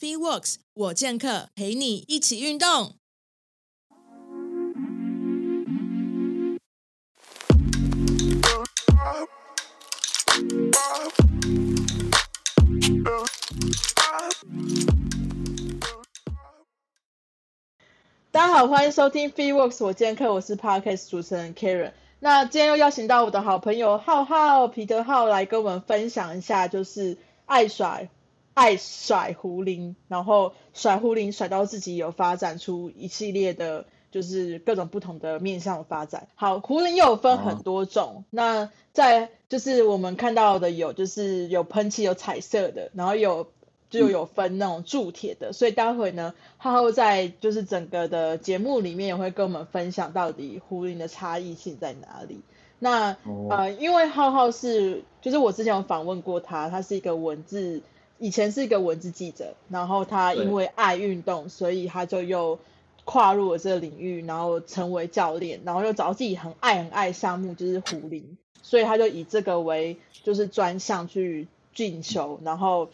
[0.00, 2.94] FeeWorks 我健客陪你一起运动。
[18.30, 21.90] 大家好，欢迎收听 FeeWorks 我健客，我是 Podcast 主持人 Karen。
[22.20, 28.08] 那今天又邀请到我的好朋友浩浩、皮特浩来跟我们分享一下，就是爱甩。
[28.58, 36.26] 爱甩胡铃，然后甩胡铃甩到自己有发展出一系列的，就是各种不同的面向的发展。
[36.34, 43.46] 好，胡铃又有分很多种，那在就是我们看到的有就是有喷漆有彩色的，然后有
[43.90, 52.40] 就有分那种铸铁的，所以待会呢，浩浩在就是整个的节目里面也会跟我们分享到底胡铃的差异性在哪里。
[52.80, 53.16] 那
[53.50, 57.82] 呃，因为浩浩是就是我之前有访问过他，他是一个文字。
[58.18, 62.58] 以前是一个文字记者，然后他因为爱运动，所以他就又
[63.04, 72.90] 跨入了这个领域，然后成为教练，然后又找到自己很爱很爱项目，就是壶铃，所以他就以这个为就是专项去进修，然后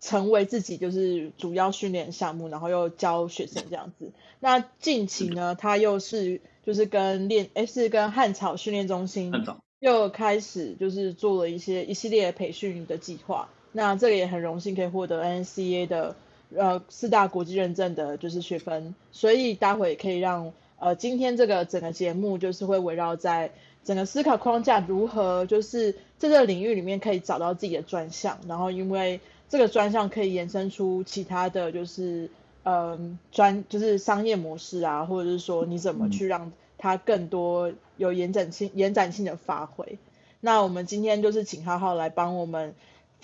[0.00, 4.10] 成为自己就是主要训练项目，然后又教学生这样子。
[4.40, 9.32] 那近期呢，他又是就是跟练哎是跟汉草训练中心
[9.78, 13.48] 又开始就是做了一些一系列培训的计划。
[13.76, 16.14] 那这个也很荣幸可以获得 NCA 的
[16.54, 23.50] 呃四大国际认证的就是学分，所以待会可以让呃今天这个整个节目就是会围绕在
[23.82, 32.30] 整个思考框架如何就是在这个领域里面可以找到自己的专项，然后因为这个专项可以延伸出其他的就是
[32.62, 39.98] 嗯专就是商业模式啊，或者是说你怎么去让它更多有延展性延展性的发挥。
[40.40, 42.72] 那我们今天就是请浩浩来帮我们。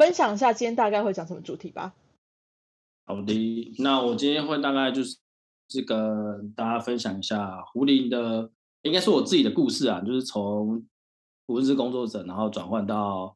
[0.00, 1.94] 分享一下今天大概会讲什么主题吧。
[3.04, 5.18] 好的，那我今天会大概就是
[5.68, 10.86] 这个大家分享一下胡林的，应该是我自己的故事啊，就是从
[11.48, 13.34] 文字工作者，然后转换到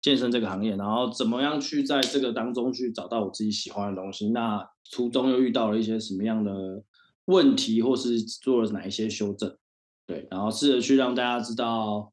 [0.00, 4.30] 健身这个行业，然后怎么样去在这个当中去找到我自己喜欢的东西。
[4.30, 6.82] 那途中又遇到了一些什么样的
[7.26, 9.56] 问题，或是做了哪一些修正？
[10.04, 12.12] 对，然后试着去让大家知道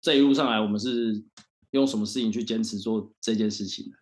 [0.00, 1.22] 这一路上来我们是。
[1.74, 3.92] 用什么事情去坚持做这件事情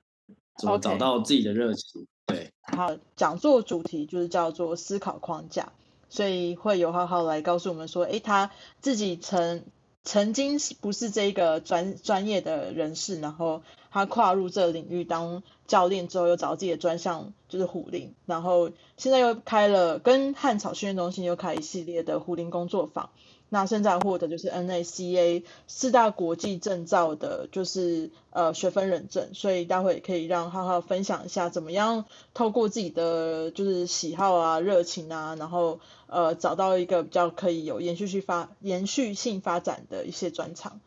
[0.59, 2.07] 怎么找到自己的热情？
[2.27, 5.73] 对，好，讲座主题就是叫做思考框架，
[6.11, 8.51] 所以会有浩浩来告诉我们说，哎，他
[8.83, 9.65] 自己曾
[10.05, 23.09] 曾经不是这个专专业的人士，然后他跨入这个领域当教练之后，又找自己的专项就是虎林，然后现在又开了跟汉草训练中心又开一系列的虎林工作坊。
[23.53, 40.81] 那现在获得就是 NACA 四大国际证照的，就是呃学分认证，所以待会可以让浩浩分享一下怎么样透过自己的就是喜好啊、热情啊，然后呃找到一个比较可以有延续性发延续性发展的一些专长。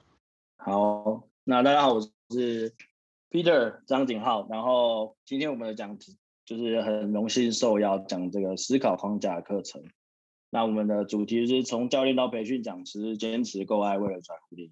[0.57, 2.73] 好，那大家好，我是
[3.29, 9.83] Peter 张景浩，然后今天我们的讲题就是很荣幸受邀讲这个思考框架课程。
[10.55, 14.71] 那我们的主题是从教练到培训讲师，坚持够爱，为了转蝴蝶，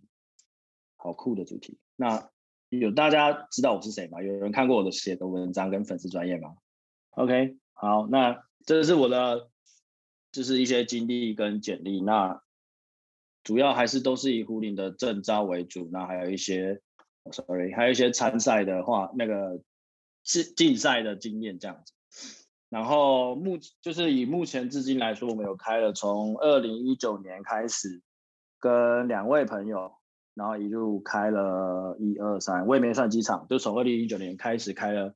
[0.96, 1.78] 好酷的主题。
[1.98, 2.30] 那
[2.70, 4.22] 有大家知道我是谁吗？
[4.22, 6.56] 有人看过我的写的文章跟粉丝专业吗
[7.18, 9.50] ？OK，好，那这是我的，
[10.32, 12.00] 就是一些经历跟简历。
[12.00, 12.42] 那
[13.44, 15.90] 主要还是都是以胡林的证招为主。
[15.92, 16.82] 那还有一些
[17.30, 19.62] ，sorry，还有一些参赛的话，那个
[20.24, 21.92] 竞竞赛的经验这样子。
[22.74, 28.02] 然后目就是以目前至今来说，我们有开了从二零一九年开始，
[28.60, 29.92] 跟两位朋友，
[30.34, 35.14] 然后一路开了一二三，我也没算几场，就从二零一九年开始开了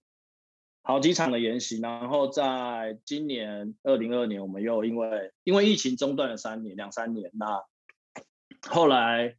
[0.83, 1.79] 好几场的研习。
[1.79, 7.63] 然后在今年二零二年，我们又因为因为疫情中断了三年两三年，那
[8.69, 9.35] 后来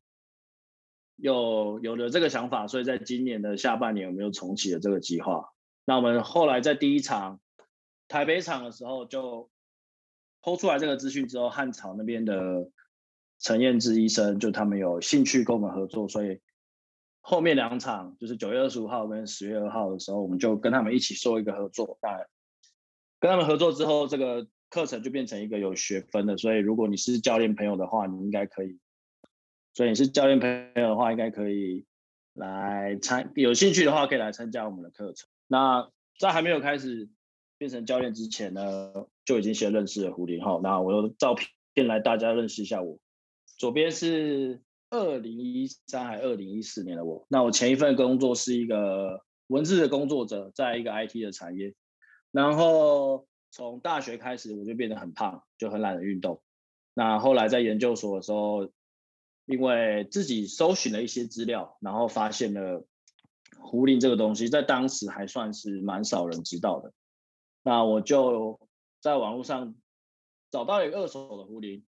[1.14, 5.50] 又有了这个想法，所以在今年的下半年，我们又重启了这个计划。
[5.84, 7.38] 那我们后来在第一场。
[8.09, 9.51] 台北场的时候就
[10.41, 12.71] 抛出来这个资讯之后，汉朝那边的
[13.39, 16.41] 陈彦之医生就他们有兴趣跟我们合作，所以
[17.21, 21.99] 后面两场就是九月二十五号跟十月二号的时候，我们就跟他们一起做一个合作。
[22.01, 22.27] 那
[23.21, 26.39] 跟他们合作之后，这个课程就变成一个有学分的。
[26.39, 28.78] 所以如果你是教练朋友的话，你应该可以；
[29.75, 31.84] 所以你是教练朋友的话，应该可以
[32.33, 33.31] 来参。
[33.34, 35.28] 有兴趣的话，可以来参加我们的课程。
[35.47, 37.10] 那在还没有开始。
[37.59, 38.93] 变成教练之前呢，
[39.25, 40.60] 就已经先认识了胡林浩。
[40.60, 42.99] 那我用照片来大家认识一下我。
[43.59, 47.27] 左边是二零一三还二零一四年的我。
[47.28, 51.75] 那我前一份工作是一个文字的工作者，在一个 IT 的产业。
[52.31, 56.41] 然后从大学开始我就变得很胖，就很懒得运动。
[56.95, 58.71] 那后来在研究所的时候，
[59.47, 62.87] 因为自己搜寻了一些资料，然后发现了
[63.59, 66.93] 胡林这个东西，在当时还算是蛮少人知道的。
[67.63, 68.60] 那我就
[69.01, 69.75] 在网络上
[70.51, 71.84] 找到一个二手的壶铃，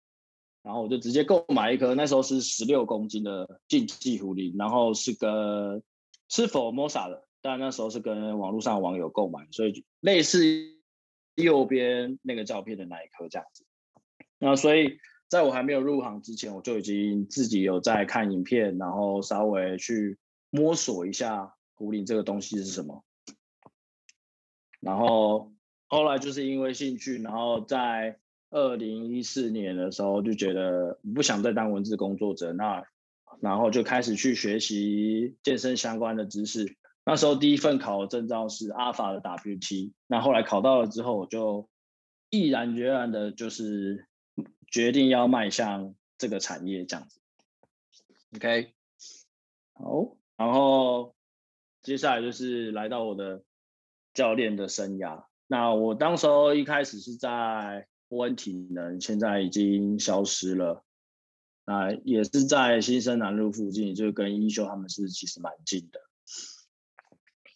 [0.62, 5.84] 然后我就直接购买一颗，那时候是十六公斤的竞技壶铃，然后是跟
[6.30, 10.44] 是否 Mosa 的，但那时候是跟网络上网友购买，所以类似
[11.36, 13.66] 右边那个照片的那一颗这样子。
[14.40, 15.00] 那所以。
[15.28, 20.20] 在我还没有入行之前，我就已经自己有在看影片，然后稍微去
[20.52, 23.04] 摸索一下壶铃这个东西是什么。
[24.80, 25.52] 然后
[25.96, 28.20] 后来就是因为兴趣，然后在
[28.50, 32.84] 二零一四年的时候就觉得不想再当文字工作者，那
[33.40, 36.76] 然后就开始去学习健身相关的知识。
[37.06, 41.70] 那时候第一份考的证照是阿法的 WT，那后来考到了之后，我就
[42.30, 44.06] 毅然决然的就是。
[44.68, 47.22] 决定要迈向这个产业这样子
[48.36, 48.74] ，OK，
[49.74, 51.16] 好，然后
[51.82, 53.44] 接下来就是来到我的
[54.14, 55.24] 教练的生涯。
[55.48, 60.84] 那我当时候一开始是在波恩体能，现在已经消失了。
[61.68, 66.00] 那也是在新生南路附近，就跟一休他们是其实蛮近的。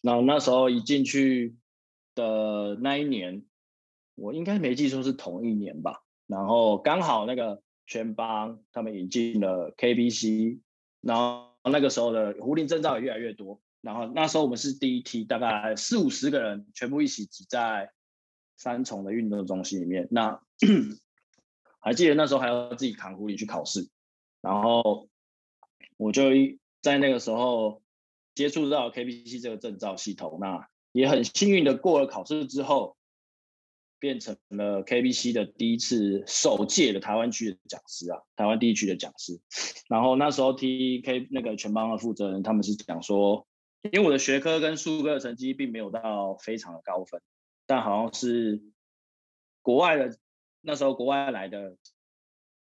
[0.02, 1.56] 那那时候一进去
[2.16, 3.46] 的那一年，
[4.16, 6.04] 我应该没记错是同一年吧。
[6.26, 10.60] 然后刚好那个全邦他们引进了 KBC，
[11.02, 13.62] 然后那个时候的壶铃证照也越来越多。
[13.82, 17.92] 然后那时候我们是第一梯，大概四五十个人全部一起挤在
[18.58, 20.08] 三重的运动中心里面。
[20.12, 20.42] 那
[21.80, 23.90] 还记得那时候还要自己扛壶铃去考试，
[24.42, 25.08] 然后
[25.98, 27.82] 我就一在那个时候
[28.36, 32.96] 接触到 KBC 这个证照系统，那也很幸运的过了考试之后。
[34.02, 39.42] 变成了 KBC 的第一次首届的台湾区的讲师啊，台湾地区的讲师。
[39.90, 43.46] 然后那时候 TK 那个全邦的负责人，他们是讲说，
[43.82, 47.22] 因为我的学科跟数科的成绩并没有到非常的高分，
[47.66, 48.62] 但好像是
[49.62, 50.18] 国外的
[50.62, 51.78] 那时候国外来的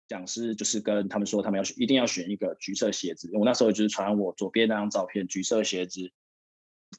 [0.06, 3.30] 讲师，就是跟他们说，他们要选一定要选一个橘色鞋子。
[3.34, 6.12] 我那时候就是传我左边那张照片，橘色鞋子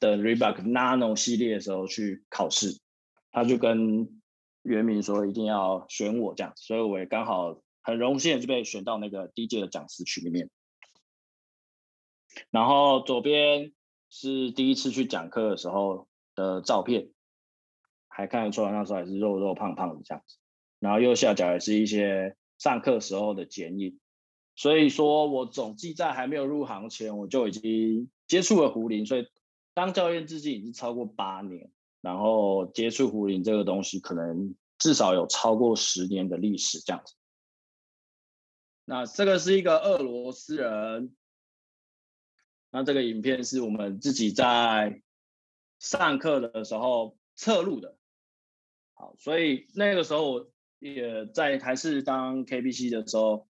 [0.00, 2.78] 的 Reebok Nano 系列的时候去考试。
[3.30, 4.20] 他就跟
[4.62, 10.50] 袁明说一定要选我这样，所以我也刚好很荣幸就被选到那个第一届的讲师群里面。
[12.50, 13.72] 然后左边
[14.16, 16.06] 是第一次去讲课的时候
[16.36, 17.10] 的照片，
[18.06, 20.36] 还看得出来那时候还是肉肉胖胖的这样子。
[20.78, 23.98] 然后右下角也是一些上课时候的剪影。
[24.54, 29.26] 所以说我总计在还没有入行前，我就已经接触了胡林，所以
[29.74, 31.72] 当教练至今已经超过八年。
[32.00, 37.14] 然后接触胡林这个东西，可能至少有超过十年的历史这样子。
[38.84, 41.16] 那这个是一个俄罗斯人，
[42.74, 45.00] 那这个影片是我们自己在
[45.78, 47.96] 上课的时候侧录的。
[48.94, 50.50] 好，所以那个时候
[50.80, 53.46] 也在还是当 KBC 的时候，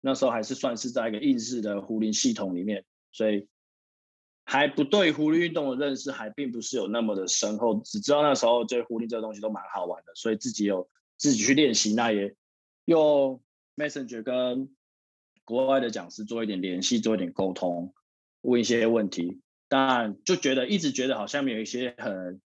[0.00, 3.46] 那时候还是算是在一个硬式的壶铃系统里面，所以。
[4.50, 10.88] 还不对壶铃运动的认识还并不是有那么的深厚，只知道那时候这壶铃这个东西都蛮好玩的，所以自己有
[11.18, 12.34] 自己去练习，那也
[12.86, 13.42] 用
[13.76, 14.74] Messenger 跟
[15.44, 17.92] 国外的讲师做一点联系，做一点沟通，
[18.40, 22.40] 问一些问题，但就觉得一直觉得好像没有一些很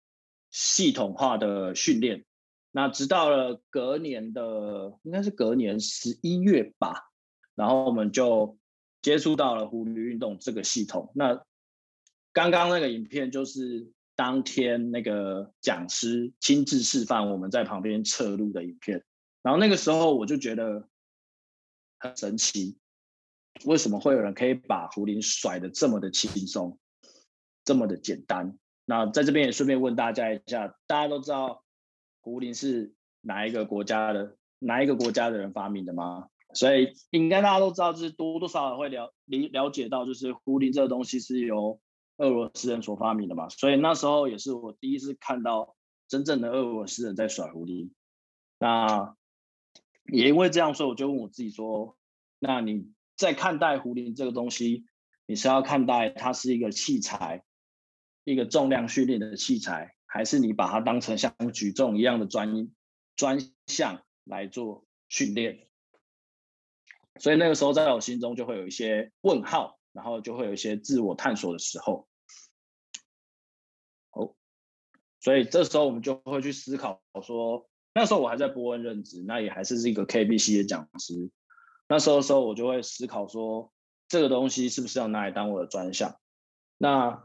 [0.50, 2.24] 系统化的训练。
[2.70, 7.10] 那直到了隔年的应该是隔年十一月吧，
[7.54, 8.58] 然后我们就
[9.02, 11.44] 接触到了壶铃运动这个系统，那。
[12.30, 19.02] 刚刚那个影片就是当天那个讲师亲自示范，我们在旁边侧录的影片。
[19.42, 20.88] 然后那个时候我就觉得
[21.98, 22.78] 很神奇，
[23.64, 26.78] 为什么会有人可以把壶铃甩的这么的轻松，
[27.64, 28.58] 这么的简单？
[28.84, 31.62] 那在这边也顺便问大家一下，大家都知道
[32.20, 36.28] 壶铃是哪一个国家的哪一个国家的人发明的吗？
[36.54, 41.78] 所以应该大家都知道，就是多多少少会了理了解到，就是壶铃这个东西是由
[42.16, 45.76] 俄罗斯人所发明的嘛，所以那时候也是我第一次看到
[46.08, 47.92] 真正的俄罗斯人在甩壶铃。
[48.58, 49.14] 那
[50.10, 51.96] 也因为这样，所以我就问我自己说：，
[52.38, 54.86] 那你在看待壶铃这个东西，
[55.26, 57.42] 你是要看待它是一个器材，
[58.22, 62.70] 一个重量训练的器材，还是你把它当成像举重一样的专
[63.16, 65.66] 专项来做训练？
[67.18, 72.08] 所以那个时候在我心中就会有一些问号，然后就会有一些自我探索的时候。
[74.12, 74.36] 哦
[75.18, 81.32] 所以这时候我们就会去思考说，那时候我还在波恩任职，那也还是是一个 KBC 的讲师。
[81.88, 83.72] 那时候的时候我就会思考说，
[84.08, 86.20] 这个东西是不是要拿来当我的专项？
[86.76, 87.24] 那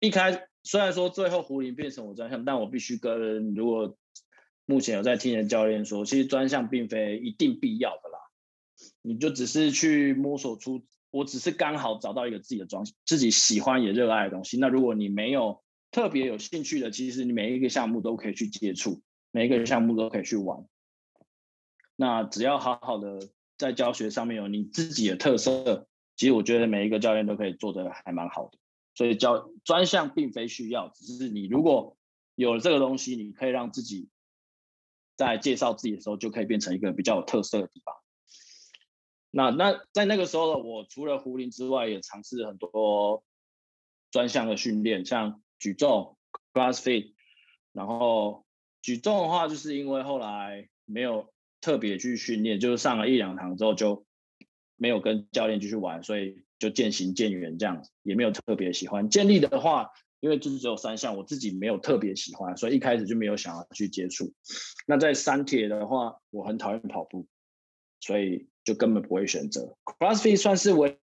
[0.00, 3.96] 一开虽然说最后胡林变成我专项，但我必须跟如果
[4.66, 8.18] 目前有在听的教练说，其实专项并非一定必要的啦。
[9.02, 14.58] 你就只是去摸索出，我只是刚好找到一个自己的专自己喜欢也热爱的东西。
[14.58, 20.64] 那如果你没有特别有兴趣的，其实你每一个项目都可以去接触，每一个项目都可以去玩。
[21.96, 23.28] 那只要好好的
[23.60, 25.86] 在教学上面有你自己的特色，
[26.16, 28.58] 其实我觉得每一个教练都可以做得还蛮好的。
[28.94, 31.98] 所以教专项并非需要，只是你如果
[32.36, 34.08] 有了这个东西，你可以让自己
[35.14, 37.94] 在介绍自己的时候就可以变成一个比较有特色的地方。
[39.30, 43.22] 那那在那个时候，我除了壶铃之外，也尝试很多
[44.10, 46.16] 专项的训练，像举重、
[46.54, 47.12] CrossFit。
[47.72, 48.46] 然后
[48.80, 54.04] 举重的话，就是因为后来没有特别去训练，就是上了一两堂之后就
[54.76, 59.08] 没有跟教练继续玩，所以就渐行渐远这样子，也没有特别喜欢。
[59.08, 59.90] 建立的话，
[60.20, 64.32] 因为就是只有三项，我自己没有特别喜欢，所以一开始就没有想要去接触。
[64.86, 67.26] 那在三铁的话，我很讨厌跑步，
[68.00, 68.48] 所以。
[68.62, 70.98] 就根本不会选择 CrossFit，算是唯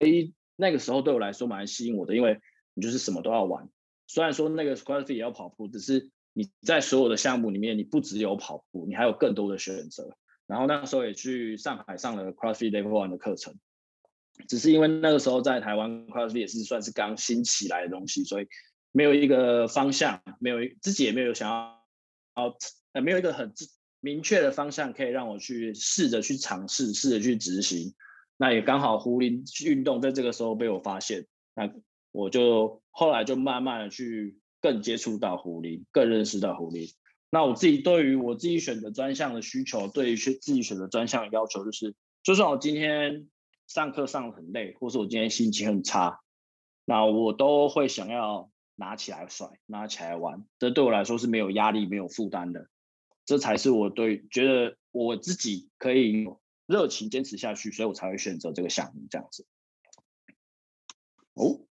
[0.00, 2.38] 一那个时候对我来说蛮吸引我的，因为
[2.74, 3.70] 你就是什么都要玩。
[4.06, 10.14] 虽然说那个 CrossFit 也要跑步，只是你在所有的项目里面，你不只有跑步，你还有更多的选择。
[10.46, 13.54] 然后那时候也去上海上了 CrossFit Level One 的课程，
[14.46, 18.48] 只是因为那个时候在台湾 CrossFit 也是算是刚新起来的东西，所以
[18.92, 22.54] 没有一个方向，没有自己也没有想要，
[22.92, 23.50] 呃，没有一个很。
[24.00, 27.94] 明确的方向可以让我去试着去尝试，试着去执行。
[28.36, 31.24] 那也刚好胡林运动在这个时候被我发现，
[31.54, 31.72] 那
[32.12, 36.94] 我就后来就慢慢的去更接触到狐狸，更认识到狐狸。
[37.28, 43.28] 那我自己对于我自己选择专项的需求，对于自己选择专项的要求，就是就算我今天
[43.66, 46.20] 上课上的很累，或是我今天心情很差，
[46.86, 50.46] 那我都会想要拿起来甩，拿起来玩。
[50.58, 52.70] 这对我来说是没有压力、没有负担的。
[53.26, 56.26] 这才是我对觉得我自己可以
[56.64, 59.46] 热情坚持下去，所以我才会选择这个项目这样子。
[61.34, 61.63] 哦，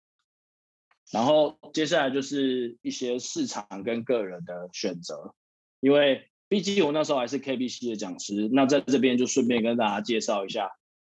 [1.13, 5.35] 然后接下来就是一些市场跟个人的选择，
[5.79, 10.71] 因为毕竟我那时候还是 KBC 的讲师，那在这边就顺便跟大家介绍一下，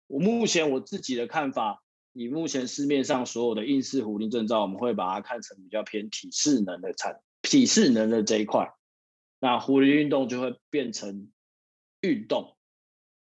[0.07, 8.73] 我目前我自己的看法，以目前市面上所有的应试壶铃证照，我们会把它看成比较偏体适能的产体适能的这一块。
[9.41, 11.29] 那狐狸运动就会变成
[12.03, 12.57] 运动。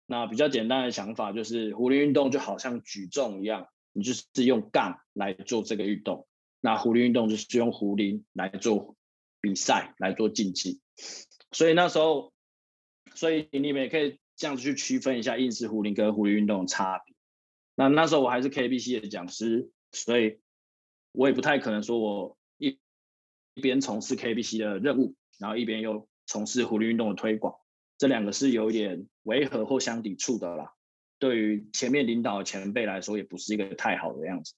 [0.06, 6.28] 那比较简单的想法就是，壶铃运动就好像举重一样，你就是用杠来做这个运动。
[6.62, 8.96] 那壶铃运动就是用壶铃来做
[9.42, 10.82] 比赛，来做竞技。
[11.52, 12.34] 所以那时候，
[13.16, 17.16] 所以你们也可以这样子去区分一下硬式壶铃跟壶铃运动的差别。
[17.76, 20.40] 那那时候我还是 KBC 的讲师，所以
[21.12, 22.78] 我也不太可能说我一
[23.54, 25.16] 一边从事 KBC 的任务。
[25.40, 27.56] 然后一边又从事狐狸运动的推广，
[27.98, 30.74] 这两个是有点违和或相抵触的啦。
[31.18, 34.54] 对于前面领导前辈来说，也不是一个太好的样子。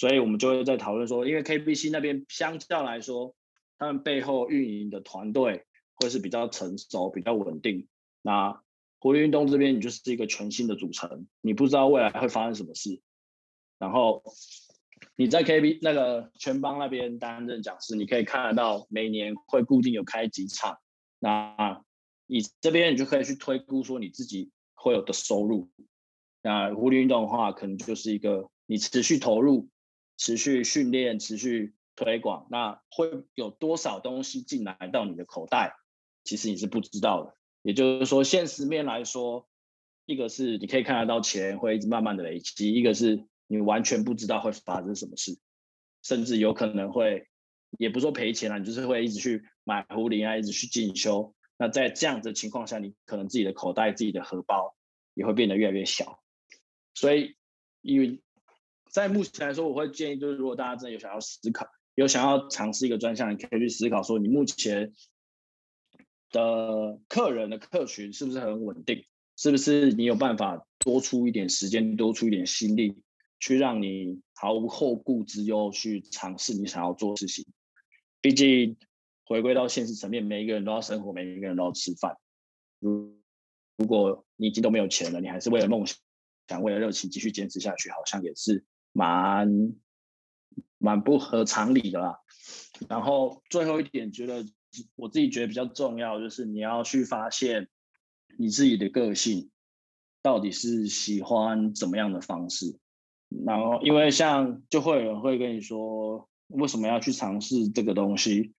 [0.00, 3.34] 所以我们就会在讨论说，因为 KBC 那边相较来说，
[3.76, 5.66] 他们背后运营的团队
[5.96, 7.86] 会是比较成熟、比较稳定。
[8.22, 8.62] 那
[8.98, 13.02] 狐狸运动这边，你就是一个全新的组成，你不知道未来会发生什么事。
[13.78, 14.22] 然后。
[15.16, 20.78] 你在 KB 那个全邦那边担任讲师，你可以看得到每年会固定有开几场，
[21.18, 21.82] 那
[22.26, 25.70] 你这边你就可以去推估说你自己会有的收入。
[26.42, 29.68] 那狐狸运动的话，可能就是一个你持续投入、
[30.20, 35.74] 持续训练、持续推广，那会有多少东西进来到你的口袋，
[36.22, 37.36] 其实你是不知道的。
[37.62, 39.48] 也就是说，现实面来说，
[40.06, 43.26] 一个是你可以看得到钱会一直慢慢的累积，一个是。
[43.52, 45.36] 你完全不知道会发生什么事，
[46.04, 47.26] 甚至有可能会，
[47.78, 51.34] 也不说赔钱了，你就是会一直去买壶铃啊，一直去进修。
[51.58, 54.76] 那在这样的情况下，你可能自己的口袋、自己的荷包
[55.14, 56.22] 也会变得越来越小。
[56.94, 57.34] 所以，
[57.80, 58.22] 因为
[58.90, 64.92] 在目前来说，我会建议，就是如果大家真的有想要思考，有想要尝试一个专项，你可以去思考说，你目前
[66.30, 69.04] 的客人的客群是不是很稳定？
[69.36, 73.00] 是不是你有办法多出一点时间，多出一点心力？
[73.38, 77.46] 去让你毫无后顾之忧去尝试你想要做事情，
[78.20, 78.76] 毕竟
[79.24, 82.18] 回归到现实层面，每一个人都要生活，每一个人都要吃饭。
[82.80, 83.18] 如
[83.78, 85.96] 如果你已经都没有钱了，你还是为了梦想，
[86.48, 89.74] 想为了热情继续坚持下去，好像也是蛮
[90.78, 92.18] 蛮不合常理的啦。
[92.88, 94.44] 然后最后一点，觉得
[94.96, 97.68] 我自己觉得比较重要，就是你要去发现
[98.38, 99.50] 你自己的个性
[100.22, 102.78] 到底是喜欢怎么样的方式。
[103.46, 108.54] 然后，因为像就会有人会跟你说，为什么要去尝试这个东西？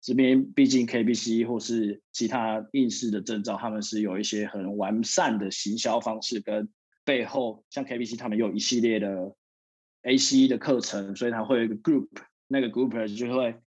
[0.00, 6.68] 这边毕竟 KBC 或是其他应试的证照，他们是有一些很完善的行销方式，跟
[7.04, 9.34] 背后像 KBC 他们有一系列的
[10.02, 12.08] A C E 的课程，所以他会有一个 group，
[12.48, 13.60] 那个 grouper 就会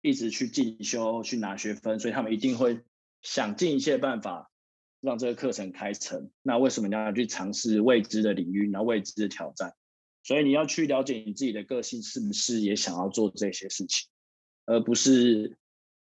[0.00, 2.80] 一直去进修去拿学分，所以他们一定会
[3.22, 4.50] 想尽一切办法
[5.00, 6.30] 让这个课程开成。
[6.42, 9.74] 那为什么你要去尝试未知的领域，然后未知的挑战？
[10.22, 14.08] 所以你要去了解你自己的个性是不是也想要做这些事情。
[14.64, 15.56] 而不是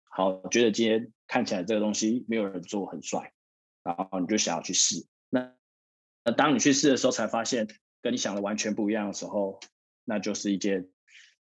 [0.04, 3.32] 好觉得今天看起来这个东西没有人做很帅，
[3.82, 5.06] 然后你就想要去试。
[5.28, 5.52] 那
[6.36, 7.68] 当你去试的时候，才发现
[8.02, 9.60] 跟你想的完全不一样的时候，
[10.04, 10.88] 那就是一件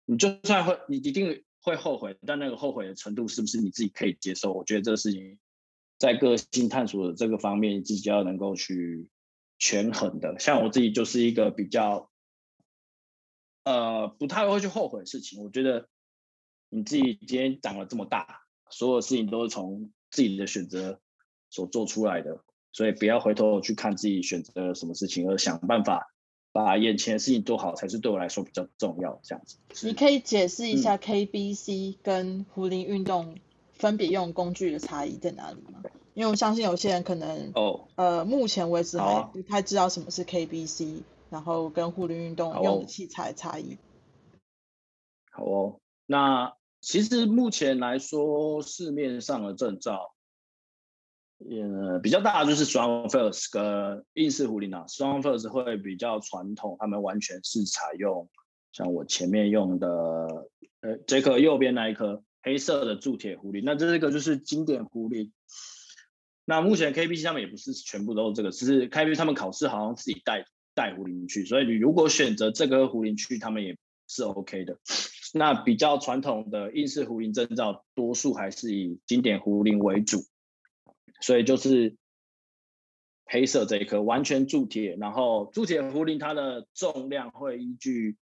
[0.05, 4.53] 你就算会你一定会后悔，但那个后悔的程度是不是你自己可以接受？
[4.53, 5.39] 我觉得这个事情
[5.99, 9.09] 在个性探索的这个方面，自己要能够去
[9.59, 10.39] 权衡的。
[10.39, 12.11] 像我自己就是一个比较
[13.65, 15.89] 呃不太会去后悔的事情，我觉得。
[16.71, 21.01] 你自己今天长了这么大，所有事情都是从自己的选择
[21.49, 26.13] 所做出来的，所以不要回头去看自己选择了什么事情，而想办法
[26.55, 29.19] 把眼前的事情做好，才是对我来说比较重要。
[29.25, 33.35] 这样子，你可以解释一下 KBC 跟壶铃运动
[33.73, 35.83] 分别用工具的差异在哪里吗？
[36.15, 43.77] 因为我相信有些人可能哦，呃，目前为止还不太知道什么是 KBC，然后跟护林运动用的器材差异。
[45.33, 46.55] 好哦，那。
[46.87, 50.14] 其实目前来说，市面上的证照，
[51.51, 54.85] 呃，比较大就是 Strong First 跟硬式壶铃啊。
[54.89, 58.29] Strong First 会比较传统，他们完全是采用
[58.73, 59.89] 像我前面用的，
[60.81, 63.63] 呃，这颗右边那一颗黑色的铸铁壶铃。
[63.65, 65.33] 那这个就是经典壶铃。
[66.47, 73.77] 那目前 KBC 他们也不是全部都是这个，只是 KBC 他们考试好像自己带带壶铃去，所以你如果选择这个壶铃去，他们也
[74.09, 74.79] 是 OK 的。
[75.33, 80.19] 那比较传统的硬式壶铃证照，多数还是以经典壶铃为主，
[81.21, 81.97] 所以就是
[83.27, 88.17] 黑色这一颗完全铸铁，然后铸铁壶铃它的重量会依据，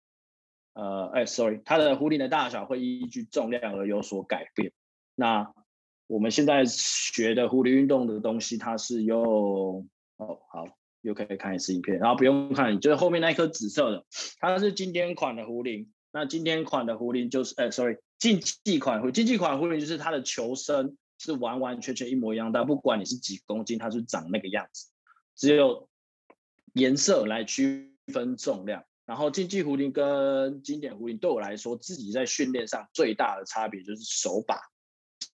[0.74, 4.72] 呃，哎，sorry，它的壶铃的大小会依据重量而有所改变。
[5.14, 5.52] 那
[6.06, 10.64] 我们现在学的壶铃运动的东西，它是用，哦，好，
[11.00, 14.04] 又可以看一次影片，然后不用看，就是后面那一颗紫色的，
[14.38, 15.92] 它是经典款的壶铃。
[16.12, 24.90] 那今天款的壶铃就是，哎，sorry，竞技款壶，竞技款壶铃就是它的球身是完完全全一模一样但，不管你是几公斤，它是长那个样子，
[25.36, 25.88] 只有
[26.74, 28.84] 颜色来区分重量。
[29.04, 34.60] 然后竞技壶铃跟经典壶铃对我来说，自己在训练上最大的差别就是手把。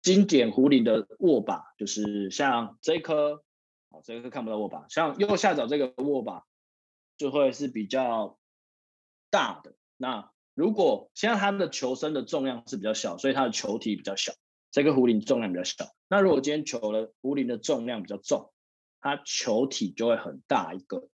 [0.02, 3.42] 经典壶铃的握把就是像这一颗，
[3.88, 6.44] 哦，这颗看不到握把，像右下角这个握把
[7.16, 8.38] 就会是比较
[9.30, 9.74] 大的。
[9.96, 14.34] 那如果现在它的球身的重量是比较小，所以它的球体比较小，
[14.74, 15.94] 这个壶铃重量比较小。
[16.08, 18.50] 那如果今天球的壶铃的重量比较重，
[19.00, 21.08] 它球体就会很大一个。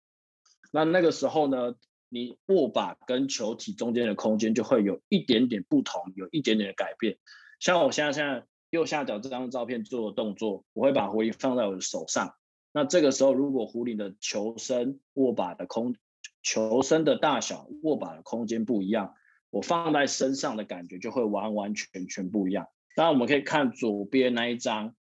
[0.72, 1.76] 那那个时候呢，
[2.08, 7.17] 你握把跟球体中间的空间就会有一点点不同，有一点点的改变。
[7.60, 12.36] 像我现在现在右下角这张照片做的动作，我会把壶铃放在我的手上。
[12.72, 15.98] 那这个时候，如果壶铃的球身握把的空
[16.41, 19.15] 球身的大小、握把的空间不一样。
[19.50, 22.69] 我放在身上的感觉就会完完全全不一样。
[22.95, 24.95] 那我们可以看左边那一张，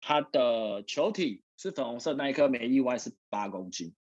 [0.00, 3.94] 它的球体是粉红色那一颗，没意外是八公斤。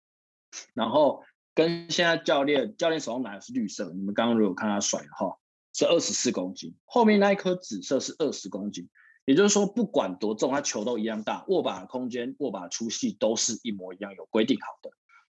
[0.73, 5.37] 然后跟现在教练教练手上拿的是绿色，你们刚刚如果看他甩的话
[5.73, 6.75] 是二十四公斤。
[6.85, 8.89] 后面那一颗紫色是二十公斤，
[9.25, 14.91] 也就是说不管多重，它球都一样大，握把空间、握把粗细都是一模一样，有规定好的。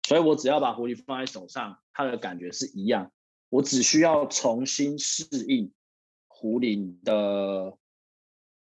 [0.07, 3.11] 所以我只要把壶铃放在手上，它的感觉是一样。
[3.49, 5.73] 我只需要重新适应
[6.29, 7.77] 壶铃的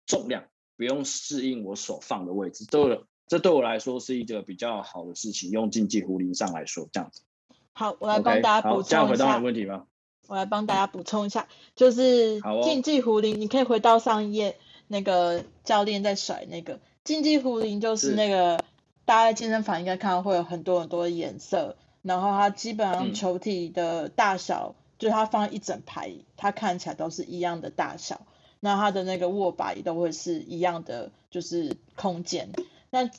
[0.06, 0.44] 重量，
[0.76, 2.64] 不用适应我手放的位置。
[2.64, 5.50] 这这对我来说是一个比较好的事情。
[5.50, 7.22] 用竞技壶铃上来说，这样子。
[7.72, 8.88] 好，我来帮大家补充一下。
[8.88, 9.86] 这样回答问题吗？
[10.28, 14.56] 我来帮大家补充一下，就是竞技壶铃，你可以回到上一页，
[14.88, 18.64] 那个教练在甩那个竞技壶铃，就是那个
[19.04, 21.76] 大家在健身房应该看到会有很多很多的颜色。
[22.02, 28.20] 然后它基本上球体的大小，就是它放一整排，它看起来都是一样的大小。
[28.60, 32.50] 那它的那个握把也都会是一样的，就是空间。
[32.90, 33.10] 那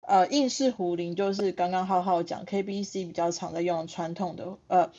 [0.00, 4.90] 呃，硬式壶铃就是刚刚浩浩讲，KBC 比较常在用传统的呃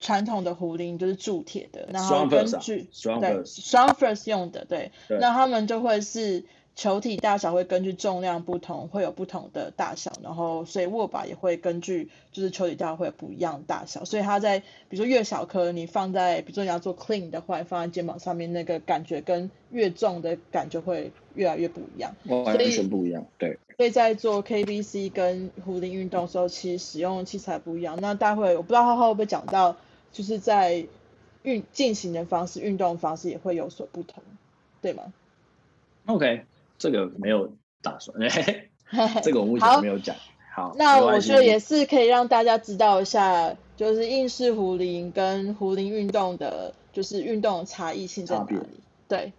[0.00, 6.44] 传统的壶铃就是铸铁的，然后根据对 strong first 用的，对，那他们就会是。
[6.80, 23.58] 球体大小会根据重量不同，会有不同的大小，然后所以握把也会根据就是球体大小会有不一样大小，所以它在比如说越小颗，你放在比如说你要做 clean 的话，放在肩膀上面那个感觉跟越重的感觉会越来越不一样，完全不一样，对。
[23.76, 27.98] 所以在做 KBC 跟壶铃运动的时候，其实使用器材不一样。
[28.00, 29.76] 那待会我不知道他会不会讲到，
[30.12, 30.86] 就是在
[31.42, 34.22] 运进行的方式、运动方式也会有所不同，
[34.80, 35.12] 对吗
[36.06, 36.46] ？OK。
[36.80, 38.18] 这个没有打算，
[39.22, 40.16] 这个我目前没有讲。
[40.52, 48.58] 好，那我觉得也是可以让大家知道一下，就是硬式壶铃跟壶铃运动的，就是运动差异性在哪里？
[49.06, 49.32] 对。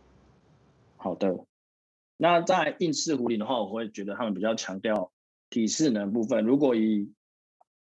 [0.98, 1.44] 好的，
[2.16, 5.12] 那在硬式壶铃的话，我会觉得他们比较强调
[5.50, 6.46] 体适能部分。
[6.46, 7.12] 如果以，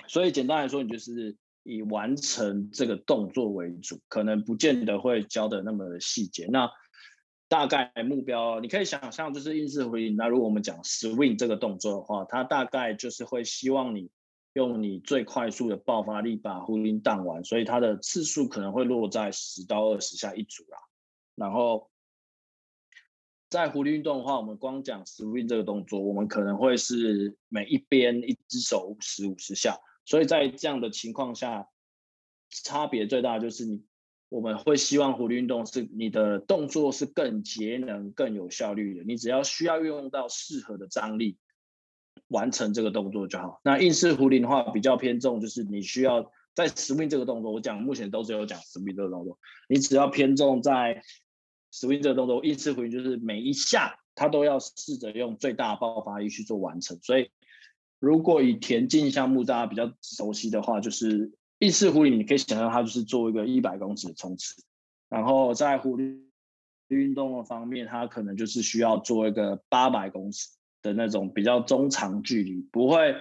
[0.07, 6.47] 所以简单来说，你就是以完成这个动作为主，可能不见得会教的那么细节。
[6.47, 6.71] 那
[7.48, 10.16] 大概目标，你可以想象，就是硬式回应。
[10.16, 14.11] 那如果我们讲 swing 这个动作的话，它大概就是会希望你
[14.54, 20.78] 用你最快速的爆发力把壶铃荡完，所以它的次数可能会落在十到二十下一组啦。
[21.37, 21.88] 然后
[23.48, 31.68] 在壶铃运动的话，我们光讲 swing 这个动作，我们可能会是每一边一只手十五十下，所以在这样的情况下，
[32.64, 33.86] 差别最大就是你。
[34.28, 39.04] 我们会希望壶铃运动是你的动作是更节能、更有效率的。
[39.04, 41.38] 你只要需要运用到适合的张力，
[42.26, 43.60] 完成这个动作就好。
[43.62, 49.38] 那硬式壶铃的话，比较偏重就是你需要在 swing 这个动作，我讲目前都只有讲 swing 这个动作。
[49.68, 51.02] 你只要偏重在
[51.72, 56.98] swing 这个动作，硬式壶铃就是每一下它都要试着用最大爆发力去做完成。
[57.00, 57.30] 所以，
[58.00, 61.32] 如果以田径项目大家比较熟悉的话，就是。
[61.59, 64.62] 意式壶铃，你可以想象它就是做一个一百公尺的冲刺，
[65.09, 66.31] 然后在壶铃
[66.88, 70.51] 运动的方面，它可能就是需要做一个八百公尺
[70.83, 73.16] 的那种比较中长距离，不会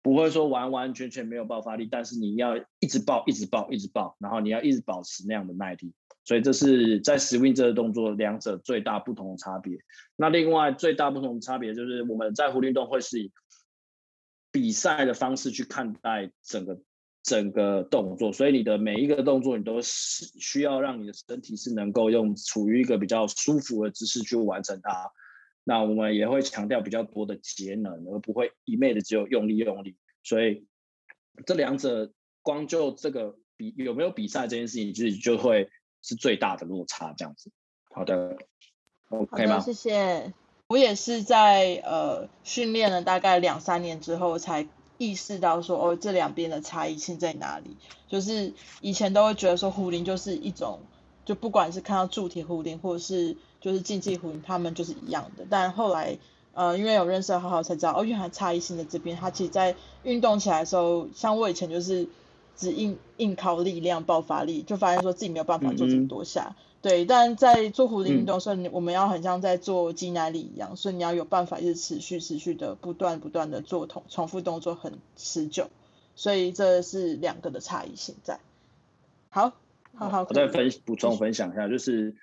[0.00, 5.92] 不会说完完全全没有爆发力，但是你要一直爆，一直爆，一直爆，然后你要一直保持那样的耐力，
[6.24, 9.78] 所以这是在 swing 这个动作两者最大不同的差别。
[10.16, 13.30] 那另外最大不同的差别就是我们在狐狸运动会是以
[14.50, 16.80] 比赛的方式去看待整个。
[17.24, 25.10] 整个动作，所以你的每一个动作，你都是需要让你的身体是能够用处于一个比较舒服的姿势去完成它。
[25.64, 29.96] 那我们也会强调比较多的节能，而不会一昧的只有用力用力。
[30.22, 30.66] 所以
[31.46, 35.70] 这两者光就这个比有没有比赛这件事情，其实就会
[36.02, 37.14] 是最大的落差。
[37.16, 37.50] 这样子，
[37.90, 38.36] 好的
[39.08, 39.60] ，OK 吗？
[39.60, 40.34] 谢谢。
[40.66, 44.68] 我也是在呃训练了大概两三年之后才。
[44.98, 47.76] 意识到说哦，这两边的差异性在哪里？
[48.08, 50.78] 就是以前都会觉得说壶铃就是一种，
[51.24, 55.44] 就不管是看到铸铁壶铃或者是就是竞技壶铃，他们就是一样的。
[55.50, 56.18] 但后来
[56.52, 62.08] 呃，因为有认识好好才知道哦，原来差异性的这边，它其实在运动起来的时候，像我以前就是
[62.56, 66.54] 只硬硬靠力量爆发力，就发现说自己没有办法做这么多下。
[66.84, 75.70] 对，但在做壶铃运动的时候，我们要很像在做肌耐力一样，所以你要有办法一直持续、持续的、不断、不断的做同重复动作，很持久。
[76.14, 78.38] 所以这是两个的差异现在。
[79.30, 79.54] 好，
[79.94, 80.26] 好好。
[80.28, 82.14] 我再分补充分享一下，就是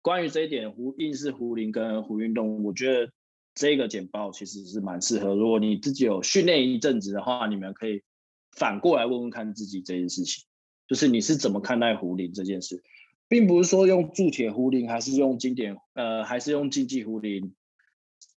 [0.00, 3.12] 关于这一点，壶硬式壶铃跟壶运动，我觉得
[3.54, 5.34] 这个简报其实是蛮适合。
[5.34, 8.02] 如果你自己有训练一阵子的话，你们可以
[8.50, 10.46] 反过来问问看自己这件事情，
[10.88, 12.82] 就是你是怎么看待壶铃这件事。
[13.28, 17.54] 并不是说用铸铁壶铃还是用经典呃还是用竞技壶铃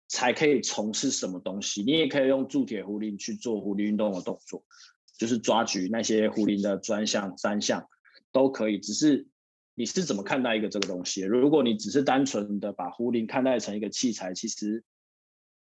[0.08, 4.64] 才可以从事什么东西，你也可以用铸铁壶铃去做壶铃运动的动作，
[5.18, 7.86] 就是抓举那些壶铃的专项三项
[8.32, 8.78] 都可以。
[8.78, 9.26] 只是
[9.74, 11.20] 你是怎么看待一个这个东西？
[11.20, 14.82] 如果你只是单纯的把壶铃看待成一个器材，其实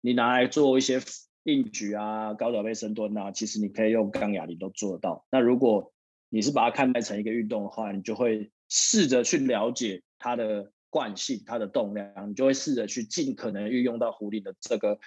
[0.00, 1.02] 你拿来做一些
[1.42, 5.26] 硬举啊、高脚杯深蹲啊，其实你可以用钢哑铃都做得到。
[5.30, 5.92] 那如果
[6.30, 8.50] 你是把它看待成一个运动的话，你就会。
[8.68, 14.98] 试着去了解它的惯性、它的动量，你就会试着去尽可能运用到壶铃的这个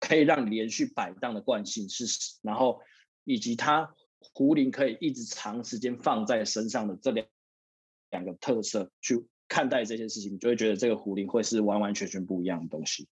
[0.00, 2.04] 可以让你连续摆荡的惯性是，
[2.42, 2.80] 然后
[3.24, 7.26] 以及它壶铃可以一直长时间放在身上的这两
[8.10, 13.08] 两个特色去看待这件事情，你就会觉得这个壶铃会是完完全全不一样的东西。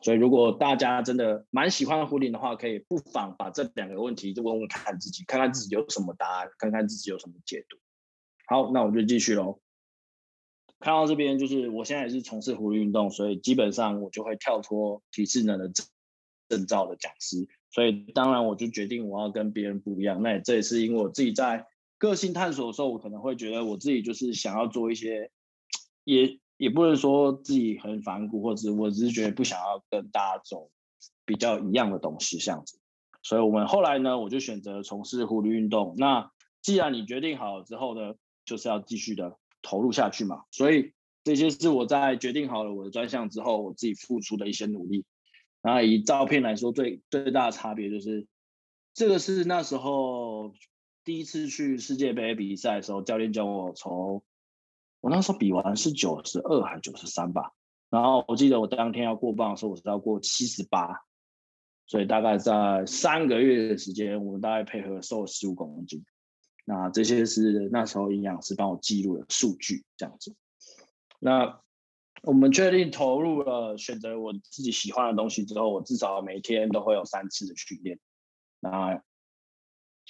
[0.00, 7.76] 所以，如果大家真的蛮喜欢壶铃的话，可以不妨把这两个问题就问问看自己，看看自己有什么答案，看看自己有什么解读。
[8.52, 9.60] 好，那我就继续喽。
[10.78, 15.86] 看到这边，就是我现在也是从事狐狸运动，所以基本上我就会跳脱体适能的证
[16.50, 17.48] 证照的讲师。
[17.70, 20.20] 所以当然我就决定我要跟别人不一样。
[20.20, 25.30] 那这也是因为我自己在个性探索的时候，我可能会觉得我自己就是想要做一些，
[26.04, 30.70] 也也不能说自己很反骨，或者我只是觉得不想要跟大家走
[31.24, 32.78] 比较一样的东西这样子。
[33.22, 35.94] 所以我们后来呢，我就选择从事狐狸运动。
[35.96, 40.44] 那既然你决定好之后呢，就是要继续的投入下去嘛。
[40.50, 40.92] 所以
[41.24, 45.04] 这些是我在决定好了我的专项之后，我自己付出的一些努力。
[45.60, 48.26] 然后以照片来说，最最大的差别就是，
[48.94, 50.52] 这个是那时候。
[51.04, 54.22] 第一次去世界杯比赛的时候，教练叫我从
[55.00, 57.54] 我那时候比完是九十二还九十三吧，
[57.90, 61.00] 然后我记得我当天要过磅的时候，我是要过七十八，
[61.86, 66.04] 所以大概在三个月的时间，我们大概配合瘦了十五公斤。
[66.64, 70.34] 那这些是那时候营养师帮我记录的数据，这样子。
[71.18, 71.60] 那
[72.22, 77.98] 我们确定投入了，选择我自己喜欢的东西之后，我至少每天都会有三次的训练。
[78.60, 79.02] 那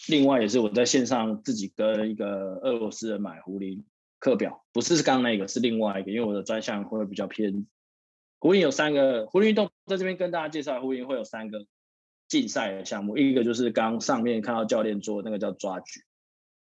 [0.08, 3.84] 另外也是我在线上自己跟一个俄罗斯人买壶铃
[4.18, 7.66] 课表，不是刚那个，是另外一个，因为我的专项会比较偏。
[8.38, 11.64] 狐狸有三个狐狸运动，在这边跟大家介绍，狐狸会有三个
[12.26, 16.02] 竞赛的项目，一个就是刚上面看到教练做那个叫抓举，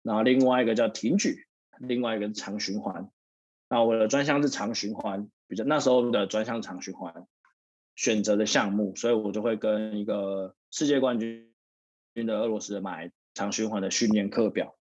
[0.03, 1.47] 然后另外一个叫停举，
[1.79, 3.11] 另外一个是长循环。
[3.69, 7.27] 那我的专项是长循环，比较那时候的专项长循环
[7.95, 11.47] 选择的项目，所以我就会跟一个世界冠军
[12.15, 13.11] 的俄罗斯人买。
[13.35, 14.75] 长循环的训练课表，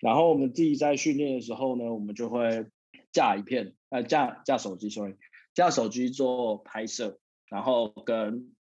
[0.00, 2.66] 然后我们自己在训练的时候呢，我们就会
[3.12, 5.14] 架一片，呃，架架手机，sorry，
[5.54, 8.52] 架手机做拍摄，然后跟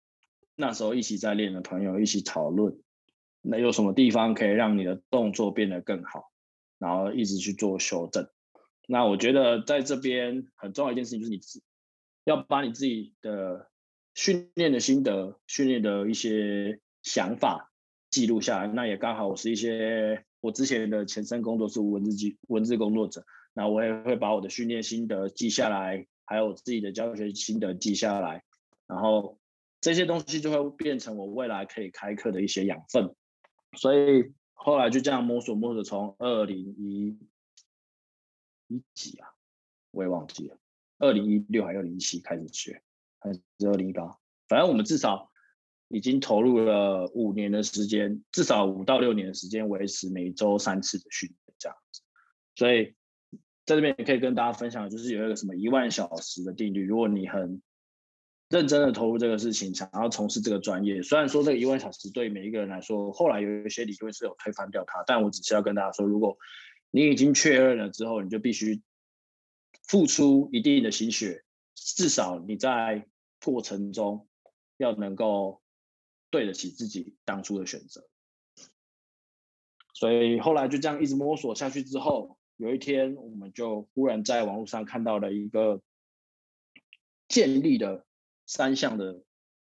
[0.55, 2.77] 那时候一起在练的朋友一起讨论，
[3.43, 6.31] 那有什么地方可以让你的动作变得更好，
[6.79, 8.27] 然后一直去做修正。
[8.87, 11.61] 那我觉得在这边很重要一件事情就是你自
[12.23, 13.69] 要把你自己的
[14.15, 17.69] 训练的心得、训练的一些想法。
[18.09, 23.25] 记录下来，那也刚好我是一些我之前的前身工作是文字记文字工作者，
[23.55, 28.43] 那我也会把我的训练心得记下来，还有我自己的教学心得记下来，
[28.85, 29.39] 然后
[29.81, 33.15] 这些东西就会变成我未来可以开课的一些养分，
[33.75, 37.17] 所以后来就这样摸索摸索，从二零一
[38.93, 39.29] 几啊，
[39.91, 40.57] 我也忘记了，
[40.99, 42.81] 二零一六还是二零一七开始学，
[43.19, 45.29] 还是二零一八，反正我们至少。
[45.89, 52.01] 已经投入了五年的时间，至少五到六年的时间，维持每周三次的训练这样子。
[52.55, 52.95] 所以
[53.63, 56.83] 在这边也可以跟大家分享，就是有一个什么一万小时的定律。
[56.83, 57.61] 如果你很
[58.53, 66.37] 认真的投入这个事情，想要从事这个专业，虽然说这个一万小时对每一个人来说，后来有一些理论是有推翻掉它，但我只是要跟大家说，如果
[66.91, 68.81] 你已经确认了之后，你就必须
[69.87, 71.43] 付出一定的心血，
[71.75, 73.07] 至少你在
[73.43, 74.27] 过程中
[74.77, 75.59] 要能够。
[76.33, 78.09] 对得起自己当初的选择，
[79.93, 85.79] 所以后来就这样一直摸索下去之后，有一天我们就忽然在网络上看到了一个
[87.27, 88.03] 建立的
[88.55, 89.23] 三项的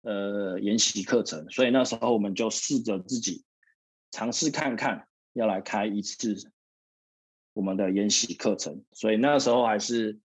[0.03, 3.43] 呃研习课程，所以那时候我们就试着自己
[4.09, 6.49] 尝试看看，要来开一次
[7.51, 8.85] 我们的研习课程。
[8.93, 10.21] 所以那时候还是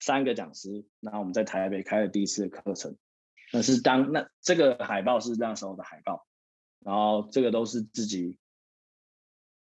[0.00, 2.96] 三个讲师，那我们在台北开了第一次的课程。
[3.52, 6.26] 那是当那这个海报是那时候的海报，
[6.80, 8.38] 然后这个都是自己，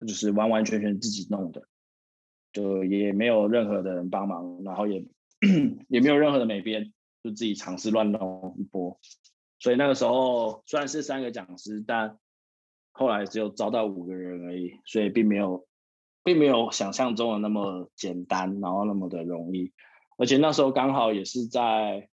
[0.00, 1.68] 就是完完全全自己弄的，
[2.54, 5.06] 就也没有任何的人帮忙，然后也
[5.90, 6.93] 也没有任何的美编，
[7.24, 9.00] 就自己尝试乱弄一波。
[9.58, 12.20] 所以那个时候虽然是三个讲师，但
[12.92, 15.66] 后来只有招到五个人而已，所以并没有
[16.22, 19.72] 并没有想象中的那么简单，然后那么的容易。
[20.16, 22.08] 而且那时候刚好也是在。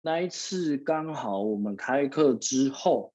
[0.00, 3.12] 那一次刚好我们开课之后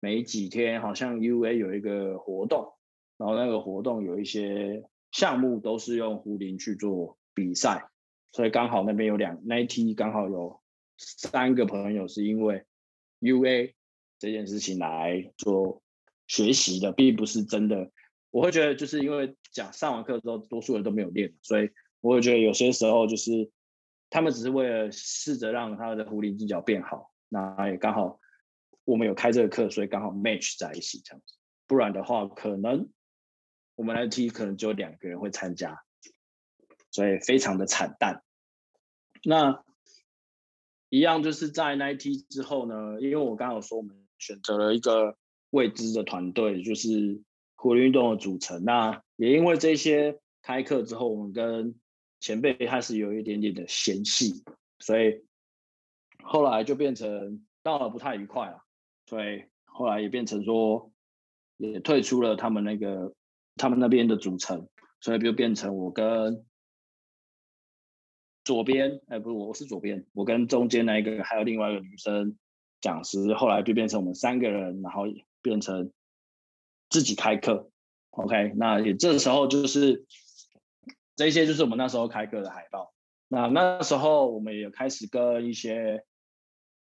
[0.00, 2.74] 没几天，好像 U A 有一个活动，
[3.16, 7.88] 然后那个活动有一些项目都是用胡林去做比赛，
[8.36, 10.60] 所以刚好那边有两那一梯刚好有
[10.98, 12.66] 三个朋友是因为
[13.20, 13.74] U A
[14.18, 15.82] 这件事情来做
[16.26, 17.90] 学习的，并不是真的。
[18.30, 21.70] 我会觉得就是因为讲上完课之后，多数人都没有练，所以
[22.02, 23.50] 我会觉得有些时候就是。
[24.08, 28.20] 他们只是为了试着让他的狐狸技巧变好，那也刚好
[28.84, 31.34] 我们有开这个课，所以刚好 match 在一起这样子。
[31.66, 32.88] 不然的话，可能
[33.74, 35.82] 我们来踢可能只有两个人会参加，
[36.92, 38.22] 所以非常的惨淡。
[39.28, 39.64] 那
[40.88, 45.16] 一样就是在那一踢之后呢，因为我刚刚说我们选择了一个
[45.50, 47.20] 未知的团队，就是
[47.56, 48.62] 苦力运动的组成。
[48.64, 51.74] 那也因为这些开课之后，我们跟
[52.20, 54.44] 前辈他是有一点点的嫌隙，
[54.78, 55.24] 所以
[56.22, 58.62] 后来就变成闹得不太愉快了。
[59.06, 60.92] 所以后来也变成说，
[61.56, 63.12] 也退出了他们那个
[63.56, 64.68] 他们那边的组成，
[65.00, 66.46] 所以就变成我跟
[68.46, 72.36] 左边，哎，不是，我是左边，我跟中间那一个还有另外一个女生
[72.80, 75.02] 讲师，后来就变成我们三个人，然后
[75.42, 75.90] 变成
[76.88, 77.72] 自己开课。
[78.10, 80.06] OK，那也这时候就是
[81.16, 82.94] 这些就是我们那时候开课的海报。
[83.26, 86.04] 那那时候我们也开始跟一些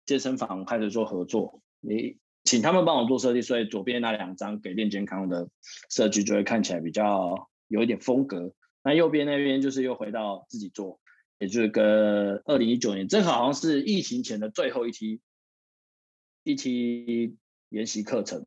[0.06, 5.50] 健身房开始做合作，你请他们帮我做设计，所以左边那两张给练健康的
[5.89, 8.54] 设计就会看起来比较有一点风格。
[8.82, 11.02] 那右边那边就是又回到自己做，
[11.39, 15.21] 也就是跟二零一九年正好好像是疫情前的最后一期
[16.43, 17.36] 一期
[17.69, 18.45] 研习课程，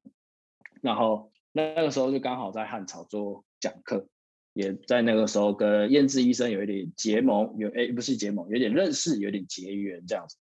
[0.81, 4.09] 然后那个时候就刚好在汉草做讲课。
[4.55, 10.37] 也在那个时候跟燕志医生有一点结盟，有哎不是结盟，有点认识，有点结缘这样子。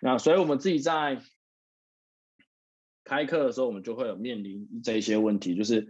[0.00, 1.20] 那所以我们自己在
[3.02, 5.88] 开课的时候，我们就会有面临这一些问题，就是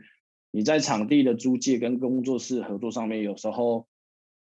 [0.52, 3.86] 你在场地的租借跟工作室合作上面，有时候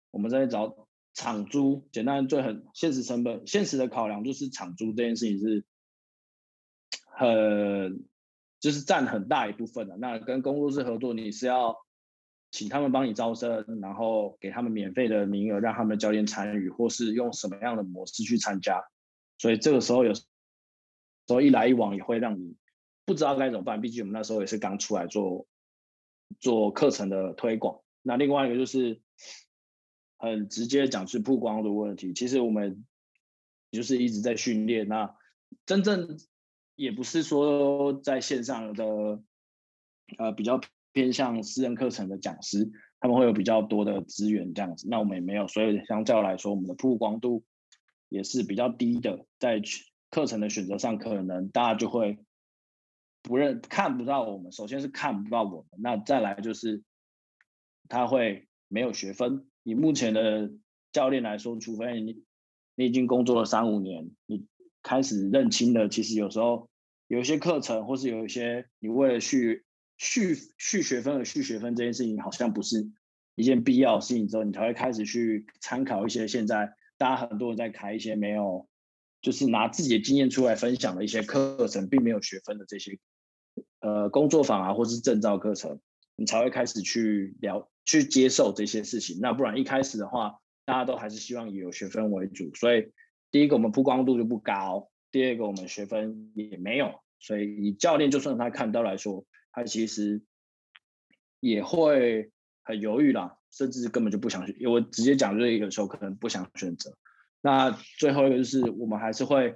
[0.09, 0.88] 我们在找
[1.19, 5.65] 场租，简单最很现实成本，现实的考量就是场租这件事情是
[7.11, 8.05] 很
[8.59, 9.97] 就是占很大一部分的。
[9.97, 11.75] 那跟工作室合作，你是要。
[12.51, 18.81] 请他们帮你招生，然后给他们免费的名额，让他们教练参与，或是用什么样的模式去参加。
[19.37, 20.23] 所以这个时候有时
[21.27, 22.55] 候一来一往也会让你
[23.05, 23.81] 不知道该怎么办。
[23.81, 25.45] 毕竟我们那时候也是刚出来做
[26.39, 27.81] 做课程的推广。
[28.01, 28.99] 那另外一个就是
[30.19, 32.13] 很直接讲是曝光的问题。
[32.13, 32.85] 其实我们
[33.71, 34.87] 就是一直在训练。
[34.87, 35.15] 那
[35.65, 36.19] 真正
[36.75, 38.85] 也不是说在线上的
[40.19, 40.61] 呃比较。
[40.91, 47.45] 偏向私人课程的讲师，他们会有比较多的资源这样子，那我们也没有，所以相较来说，我们的曝光度
[48.09, 49.27] 也是比较低的。
[49.37, 49.61] 在
[50.09, 52.17] 课程的选择上，可能大家就会
[53.21, 54.51] 不认看不到我们。
[54.51, 56.81] 首先是看不到我们，那再来就是
[57.87, 59.47] 他会没有学分。
[59.69, 60.51] 以目前的
[60.91, 62.23] 教练来说，除非你
[62.75, 64.45] 你已经工作了三五年，你
[64.81, 66.69] 开始认清了，其实有时候
[67.07, 69.63] 有一些课程，或是有一些你为了去。
[70.01, 72.89] 续续学分而续学分这件事情好像不是
[73.35, 78.69] 一件必要事情，之后你才会开始去参考一些现在大家很多人在开一些没有，
[79.21, 82.97] 就是拿自己的经验出来分享的一些课程，并没有学分的这些
[83.81, 85.81] 呃工作坊啊，或是证照课程，
[86.15, 89.17] 你才会开始去聊去接受这些事情。
[89.19, 92.91] 那不然一开始的话，大家都还是希望以有学分为主，所以
[93.31, 99.25] 第一个我们曝光度就不高，第二个我们学分也没有，所以以教练就算他看到来说。
[99.51, 100.21] 他其实
[101.39, 102.31] 也会
[102.63, 104.55] 很犹豫啦，甚至根本就不想选。
[104.59, 106.95] 因为直接讲，就是有时候可能不想选择。
[107.41, 109.55] 那最后一个就是，我们还是会，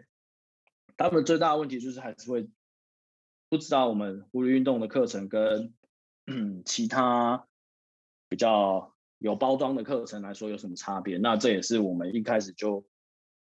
[0.97, 2.49] 他们最大的问题就是还是会
[3.49, 5.71] 不知道我们物理运动的课程跟
[6.65, 7.47] 其他
[8.33, 11.19] 比较有包装的课程来说有什么差别。
[11.19, 12.83] 那这也是我们一开始就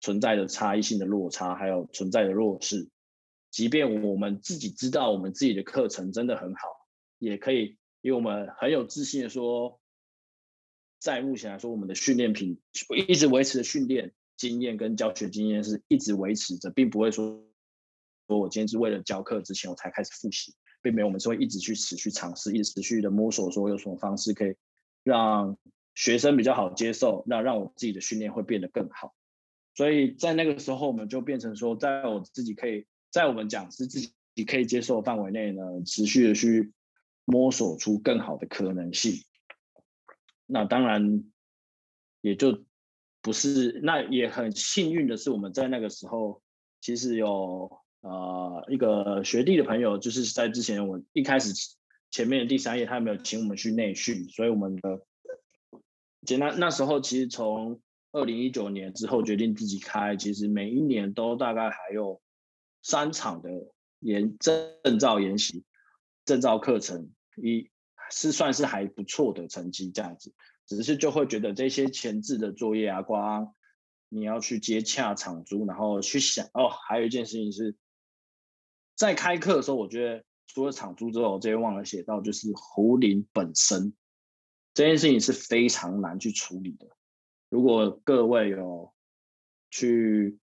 [0.01, 2.91] 存在的差异性的落差，还有存在的弱势。
[3.49, 6.67] 即便我们自己知道我们自己的课程真的很好，
[7.17, 9.79] 也可以，因为我们很有自信的说，
[10.99, 12.61] 在目前来说，我们的训练品
[13.07, 17.43] 一直维持的训练经验跟教学经验是一直维持着，并不会说，
[18.27, 20.53] 说我今天是为了教课之前我才开始复习，
[20.83, 24.55] 并没有，我们是会一直去持续尝试，一直持续的摸索，说有什么方式可以
[25.03, 25.57] 让
[25.93, 29.13] 学生比较好接受，那让我自己的训练会变得更好。
[29.75, 32.85] 所以在那个时候，我们就变成说，在我自己可以。
[33.13, 34.01] 在我们讲师自
[34.33, 36.73] 己可以接受的范围内呢，持续的去
[37.25, 39.23] 摸索出更好的可能性。
[40.47, 41.23] 那当然
[42.21, 42.63] 也就
[43.21, 46.41] 不是，那也很幸运的是，我们在那个时候
[46.81, 51.53] 其实有呃一个学弟的朋友，就是在之前我一开始
[52.13, 55.01] 前面的第三页，他没有请我们去内训，所以我们的
[56.25, 57.81] 简单那时候其实从
[58.13, 62.21] 二零一九年之后决定自己开，其实每一年都大概还有。
[62.85, 63.49] 三场的
[64.01, 65.63] 研证照研习、
[66.25, 67.69] 证照课程，一
[68.11, 70.33] 是算是还不错的成绩，这样子。
[70.67, 73.55] 只是就会觉得这些前置的作业啊，光
[74.09, 77.77] 你要去接洽场租，然后去想哦，还有一件事情是，
[78.97, 83.93] 在开课的时候，我觉得除了场租之后，我这边忘了写到，就是壶铃本身
[84.73, 86.87] 这件事情是非常难去处理的。
[87.49, 88.93] 如果各位有
[89.69, 90.39] 去。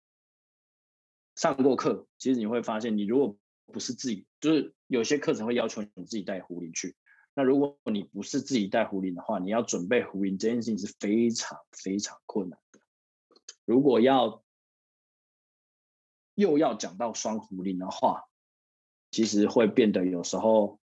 [1.39, 3.37] 上过课，其实你会发现，你如果
[3.67, 6.97] 不是自己，就是有些课程会要求你自己带壶铃去。
[7.35, 12.81] 那如果你不是自己带壶铃的话，你要准备壶铃这件事情是非常非常困难的。
[13.67, 14.43] 如果要
[16.35, 18.25] 又要讲到双壶铃的话，
[19.17, 20.79] 其实会变得有时候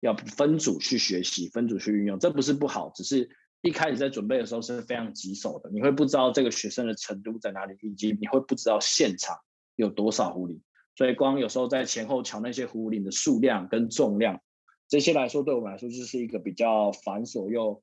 [0.00, 3.28] 要分组去学习，分组去运用，这不是不好，只是
[3.60, 9.36] 一开始在准备的时候是非常棘手的，你会不知道这个学生的程度在哪里，以及你会不知道现场
[9.76, 10.62] 有多少壶铃，
[10.96, 14.40] 所以光有时候在前后瞧那些壶铃的数量跟重量，
[14.88, 17.82] 这些来说对我们来说就是一个比较繁琐又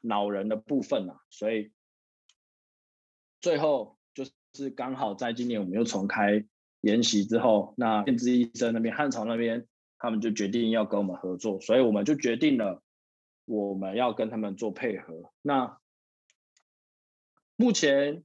[0.00, 1.70] 恼人的部分啊，所以
[3.40, 6.44] 最后就是刚好在今年我们又重开
[6.84, 9.66] 研习之后，那燕子医生那边汉朝那边。
[9.96, 12.82] 他们就决定要跟我们合作，所以我们就决定了
[13.46, 15.32] 我们要跟他们做配合。
[15.40, 15.78] 那
[17.56, 18.22] 目前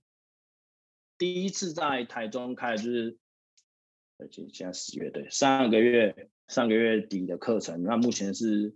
[1.18, 3.18] 第一次在台中开，就是
[4.18, 7.82] 而且现在十月对上个月上个月底的课程。
[7.84, 8.76] 那目前是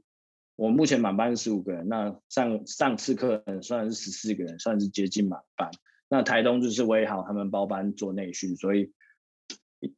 [0.56, 5.70] 我目前满班十五个人，那上上次课程算是十四个人，算是接近满班。
[6.08, 8.94] 那台东就是威豪他们包班做内训，所以。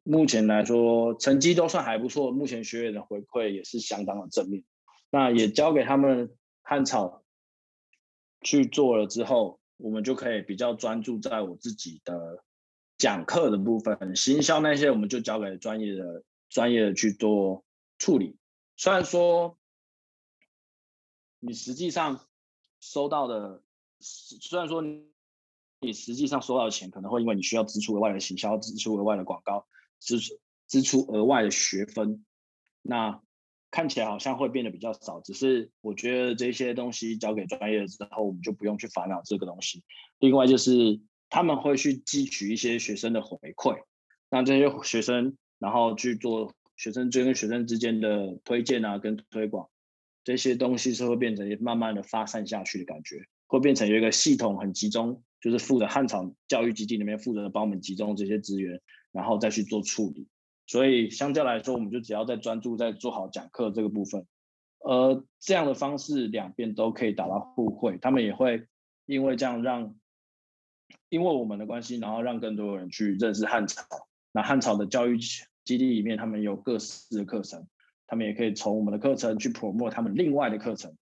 [0.03, 2.31] 目前来说，成绩都算还不错。
[2.31, 4.63] 目前学员的回馈也是相当的正面。
[5.11, 7.23] 那也交给他们汉草
[8.41, 12.43] 去做了之后，我们就可以比较专注在我自己的
[12.97, 17.63] 讲课的部分，行销那些我们就交给专业的专业的去做
[17.97, 18.37] 处理。
[18.77, 19.57] 虽然说
[21.39, 22.25] 你实际上
[22.79, 23.61] 收到的，
[23.99, 24.81] 虽然说
[25.79, 29.67] 你实际上收到的钱可能会因为你需要支出额外的行销，支出额外的广告。
[29.99, 32.25] 支出支出额外的学分，
[32.81, 33.21] 那
[33.71, 35.19] 看起来好像会变得比较少。
[35.21, 39.83] 只是我觉得这些东西交给专业之后，我们就不用去烦恼这个东西。
[40.19, 43.83] 另外就是他们会去汲取一些学生的回馈，
[44.29, 49.69] 那这些学生然后去做学生之跟学生之间的推荐啊，跟推广
[50.23, 58.81] 这些东西是会变成慢慢的发散下去的感觉，会变成有一个系统很集中，就是负责汉场教育基金里面负责帮我们集中这些资源。
[59.15, 60.27] 然后再去做处理，
[60.67, 64.27] 所以相较来说，我们就只要在专注在做好讲课这个部分，
[64.79, 68.67] 呃，这样的方式两边都可以达到互惠，他们也会
[69.05, 69.95] 因为这样让，
[71.07, 73.85] 因为我们的关系，然后让更多人去认识汉朝。
[74.33, 75.17] 那汉朝的教育
[75.63, 77.69] 基地里面，他们有各式的课程，
[78.07, 80.97] 他们也可以从我们的课程去 promo 他们另外的课程，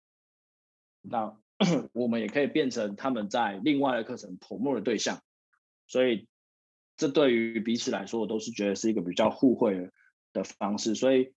[1.04, 1.38] 那
[1.94, 5.22] 我们也可以变成他们在另外的课程 promo 的对象，
[5.86, 6.28] 所以。
[7.00, 9.90] 这对于彼此来说，我都是觉得是一个比较互惠
[10.34, 11.32] 的方式，所以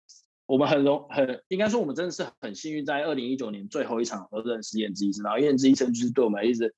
[0.46, 6.74] 我们很容很应该说，我们真的是很幸运，在二零一九年最后一场都认识燕之医生，然后燕之医生就是对我们一直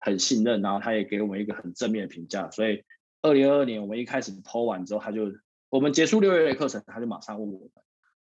[0.00, 2.84] 很信任，然后他也给我们一个很正面的评价，所以
[3.22, 5.32] 二零二二年我们一开始剖完之后，他就
[5.70, 7.70] 我们结束六月的课程，他就马上问我们，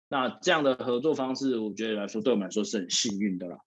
[0.10, 3.60] 那这样的合作方式，我觉得来说对我们来说是很幸运的啦。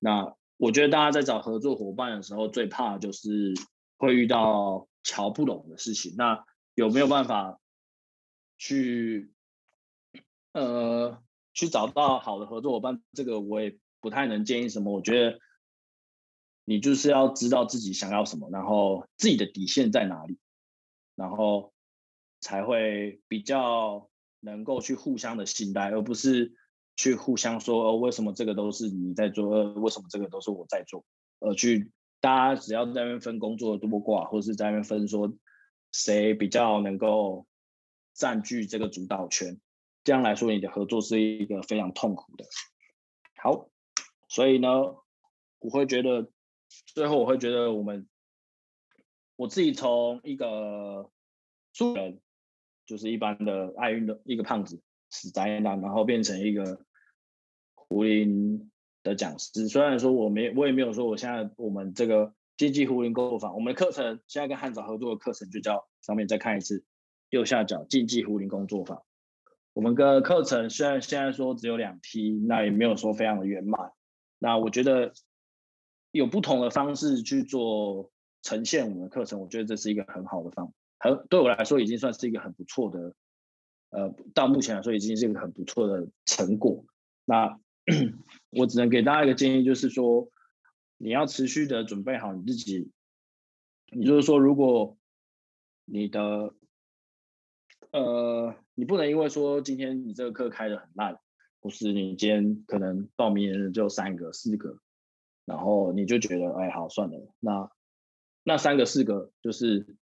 [0.00, 3.54] 那我觉得大家在找合作伙伴的时候，最怕就是
[3.98, 4.88] 会遇到。
[5.06, 6.44] 瞧不懂的事情，那
[6.74, 7.60] 有没有办法
[8.58, 9.32] 去
[10.52, 11.22] 呃
[11.54, 13.00] 去找到好的合作伙伴？
[13.12, 14.92] 这个我也不太能建议什么。
[14.92, 15.38] 我觉得
[16.64, 20.38] 你就是要知道自己想要什么，然后自己的底线在哪里，
[21.14, 21.72] 然后
[22.40, 26.52] 才会比较能够去互相的信赖，而不是
[26.96, 31.04] 去互相说为什么这个都是你在做，为什么这个都是我在做，
[31.38, 31.92] 而去。
[32.20, 35.32] 大家只要在那边分工作多寡，或者是在那边分说
[35.92, 37.46] 谁比较能够
[38.14, 39.60] 占据这个主导权，
[40.02, 42.44] 这样来说你的合作是一个非常痛苦的。
[43.36, 43.68] 好，
[44.28, 44.68] 所以呢，
[45.58, 46.30] 我会觉得
[46.86, 48.08] 最后我会觉得我们
[49.36, 51.10] 我自己从一个
[51.72, 52.20] 素人，
[52.86, 56.84] 就是一般的爱运的一个胖子死宅男，然后变成一个
[57.74, 58.70] 胡林。
[59.06, 66.84] 的讲师，虽然说我没，我也没有说我现在我们这个经济胡林工作坊，我们的课程现在跟汉早合作的课程就叫上面再看一次，
[67.30, 69.02] 右下角竞技胡林工作坊。
[69.74, 73.92] 我们的课程虽然现在说只有两梯，那也没有说非常的圆满。
[74.38, 75.12] 那我觉得
[76.10, 78.10] 有不同的方式去做
[78.42, 83.14] 呈现我们的课程，我觉得这是一个很好的方，很对我来说已经算是一个很不错的，
[83.90, 86.84] 呃，到目前来说已经是一个很不错的成果。
[87.24, 87.60] 那。
[88.50, 90.30] 我只能给大家一个建议，就是说，
[90.98, 92.90] 你要持续的准备好你自己。
[93.92, 94.98] 也就是说，如果
[95.84, 96.52] 你的，
[97.92, 101.20] 呃，你不能因为说今天你这个课开的很烂，
[101.60, 104.80] 或是你今天可能报名人就三个、四个，
[105.44, 107.70] 然后你就觉得，哎，好算了，那
[108.42, 109.96] 那三个、四个就是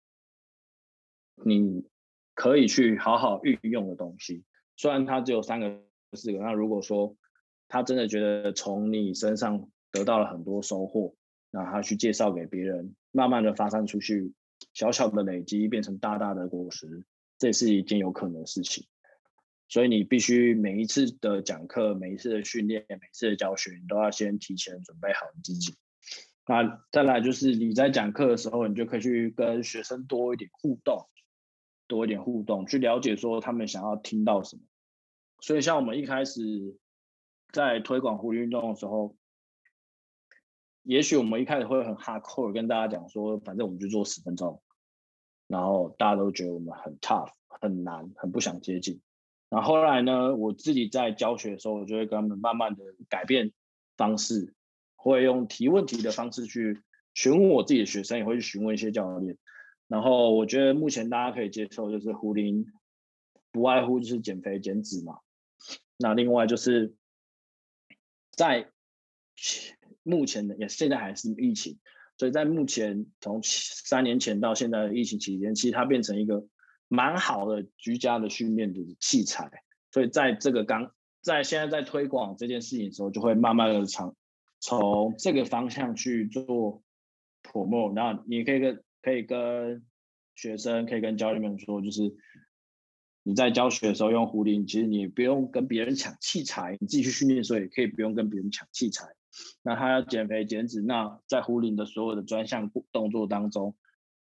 [1.42, 1.86] 你
[2.34, 4.44] 可以去好好运用的东西。
[4.76, 7.16] 虽然它只有三个、四个，那如果说
[7.70, 11.14] 他真的觉得从你身上得到了很多收获，
[11.52, 14.34] 那他去介绍给别人，慢慢的发散出去，
[14.74, 17.04] 小小的累积变成大大的果实，
[17.38, 18.86] 这也是一件有可能的事情。
[19.68, 25.76] 所以你必须每一次的讲课、每一次的训练、每一次的教学，你都要先提前准备好你自己。
[26.48, 31.08] 那再来就是你在讲课的时候，你就可以去跟学生多一点互动，
[31.86, 34.62] 多一点互动，去了解说他们想要听到什么。
[35.40, 36.76] 所以像我们一开始
[37.52, 39.16] 在推广壶运动的时候，
[40.82, 44.62] 也许我们一开始会很 hardcore 跟大家讲说，反正我们就做十分钟，
[45.46, 49.00] 然后大家都觉得我们很 tough、很难、很不想接近。
[49.48, 53.52] 然后后来呢，我自己在教学的时候，我就会跟他们慢慢的改变
[53.96, 54.54] 方式，
[54.94, 56.80] 会用提问题的方式去
[57.14, 59.36] 询问我自己的学生，也会去询问一些教练。
[59.88, 62.64] 然后我觉得目前大家可以接受，就是胡林
[63.50, 65.18] 不外乎就是减肥减脂嘛。
[65.98, 66.94] 那另外就是
[68.40, 68.70] 在
[70.02, 71.78] 目前的也现在还是疫情，
[72.16, 76.46] 所以在目前从三年前到现在的疫情期间，其实它变成一个。
[76.92, 79.48] 蛮好的居家的训练的器材，
[79.92, 84.16] 所以在这个刚在现在在推广这件事情的时候，就会慢慢的从
[84.58, 86.82] 从这个方向去做
[87.44, 87.92] promo。
[87.94, 89.86] 那你可以跟可以跟
[90.34, 92.12] 学生，可以跟教练们说，就是
[93.22, 99.08] 你在教学的时候用壶铃，其实你不用跟别人抢器材，你自己去训练的时候也可以不用跟别人抢器材。
[99.62, 103.76] 那他要减肥减脂，那在壶铃的所有的专项动作当中。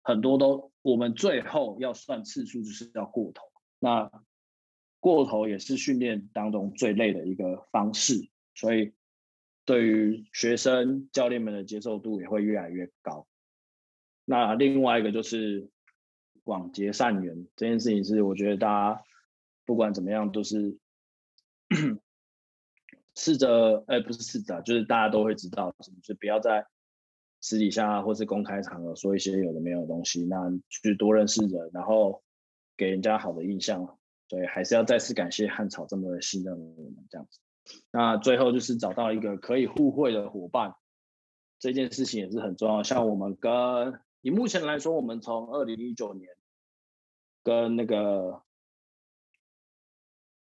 [0.04, 3.44] 很多都，我们最后要算次数，就是要过头。
[3.80, 4.12] 那
[5.00, 8.94] 过头也是训练当中最累的一个方式，所以
[9.64, 13.28] 对于学生、教练们的接受度也会越来越高。
[14.26, 15.70] 那另外一个就是
[16.44, 19.04] 广结善缘这件事情，是我觉得大家
[19.66, 20.78] 不管怎么样都是
[23.16, 26.66] 试着，哎，不是试着，就是大家都会知道，就是不要在。
[27.44, 30.38] 私底下或是公开场合说一些有的没有的东西，那
[30.70, 32.22] 去多认识人，然后
[32.78, 33.98] 给人家好的印象。
[34.28, 37.40] 对，还是要再次感谢汉草这么信任我们这样子。
[37.90, 40.76] 那最后就是找到一个可以互惠的伙伴，
[41.58, 42.84] 这件事情也是很重要。
[42.84, 46.30] 像我们跟以目前来说，我们从二零一九年
[47.44, 48.42] 跟那个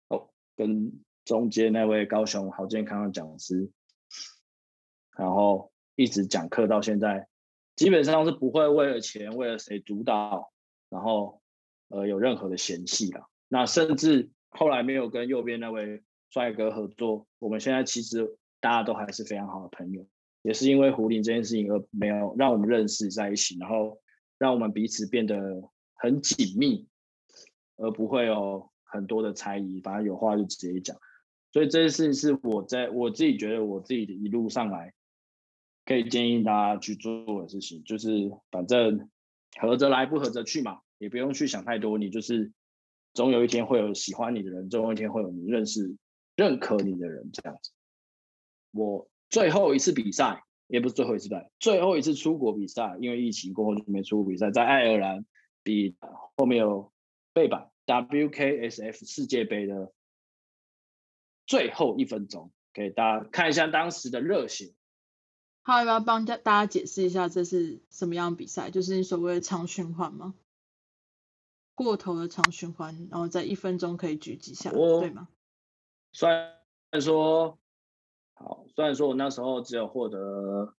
[0.08, 3.72] 哦，跟中间那位高雄好健康的讲师，
[5.16, 5.72] 然后。
[6.00, 7.28] 一直讲课到现在，
[7.76, 10.54] 基本上是不会为了钱、为了谁主导，
[10.90, 11.42] 然后
[11.88, 13.28] 呃有任何的嫌隙了。
[13.48, 20.06] 那甚至后来没有跟右边那位帅哥合作，我们现在其实大家都还是非常好的朋友，
[20.48, 24.00] 也是因为胡林这件事情而没有让我们认识在一起，然后
[24.38, 25.62] 让我们彼此变得
[25.94, 26.88] 很紧密，
[27.76, 30.98] 而不会有很多的猜疑，反正有话就直接讲。
[31.52, 34.94] 所以这件事情是我在我自己觉得我自己一路上来。
[35.86, 39.10] 可以建议大家去做的事情，就是反正
[39.58, 41.98] 合着来不合着去嘛，也不用去想太多。
[41.98, 42.52] 你就是
[43.14, 45.96] 总有一天会有喜欢你的人，总有一天会有你认识、
[46.36, 47.72] 认可你的人这样子。
[48.74, 55.26] 我最后一次比赛也不是最后一次赛，最后一次出国比赛，因为疫情过后就没出国比赛，在爱尔兰
[55.64, 55.96] 比
[56.36, 56.92] 后面有
[57.34, 59.94] 背板 WKSF 世界杯的
[61.46, 64.74] 最后一分钟，给大家看一下当时的热血。
[65.64, 68.72] 他要不要帮大大家解释一下这是什么样的比赛？
[68.72, 70.34] 就是你所谓的长循环吗？
[71.76, 75.28] 过头的长循环，然后在一分钟可以举几下，对吗？
[76.14, 77.60] 虽然说好，
[78.78, 80.76] 虽然说我那时候只有获得，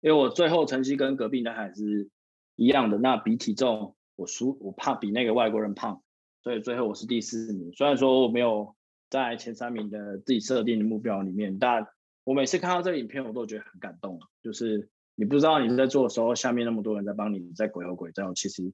[0.00, 2.08] 因为我最后成绩跟隔壁男孩是
[2.54, 6.04] 一样的，那比体重我输，我怕比那个外国人胖，
[6.44, 7.72] 所以最后我是第四名。
[7.72, 8.76] 虽然说我没有
[9.10, 11.88] 在前三名的自己设定的目标里面，但。
[12.24, 14.20] 我每次看到这个影片，我都觉得很感动。
[14.44, 18.32] 就是你不知道你在做的时候，下面那么多人在帮你，在鬼吼鬼叫。
[18.32, 18.72] 其实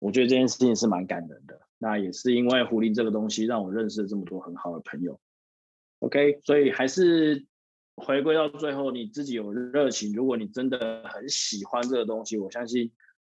[0.00, 1.60] 我觉得这件事情是蛮感人的。
[1.78, 5.20] 那也是因为狐狸这个东西，让我认识了这么多很好的朋友。
[6.00, 7.46] OK，所以还是
[8.04, 10.12] 回归到最后，你自己有热情。
[10.12, 12.90] 如果你真的很喜欢这个东西，我相信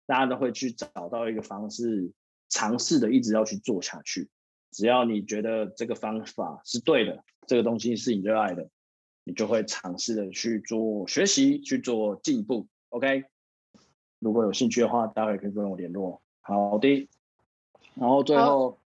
[0.06, 2.12] 大家都会去找到一个方式，
[2.48, 4.28] 尝试的一直要去做下去。
[4.70, 8.68] 只要你觉得这个方法是对的，这个东西是你热爱的。
[9.24, 12.66] 你就会尝试的去做学习，去做进步。
[12.88, 13.24] OK，
[14.18, 16.22] 如果有兴趣的话，待会可以跟我联络。
[16.40, 17.10] 好的，
[17.94, 18.78] 然后最后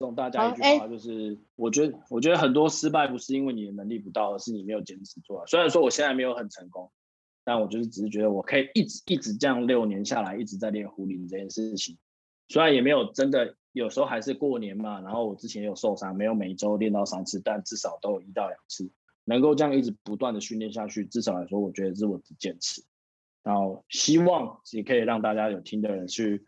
[0.00, 5.46] 送大家一句话，就是我觉得，我觉得很多失败不是因为你的能力不到，而是你没有坚持做。
[5.46, 6.90] 虽然说我现在没有很成功，
[7.44, 11.98] 但我就是只是觉得我可以一直一直这样六年下来，一直在练壶铃这件事情。
[12.48, 18.90] 虽然也没有真的，有时候还是过年嘛，然后我之前有受伤，没有每周练到三次，但至少都有一到两次。
[19.24, 22.82] 能够这样一直不断的训练下去，至少来说，我觉得是我的坚持。
[23.42, 26.46] 然后希望也可以让大家有听的人去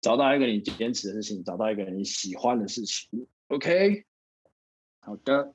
[0.00, 4.04] 找到一个你坚持的事情，找到一个你喜欢的事情，OK，
[5.00, 5.52] 好的。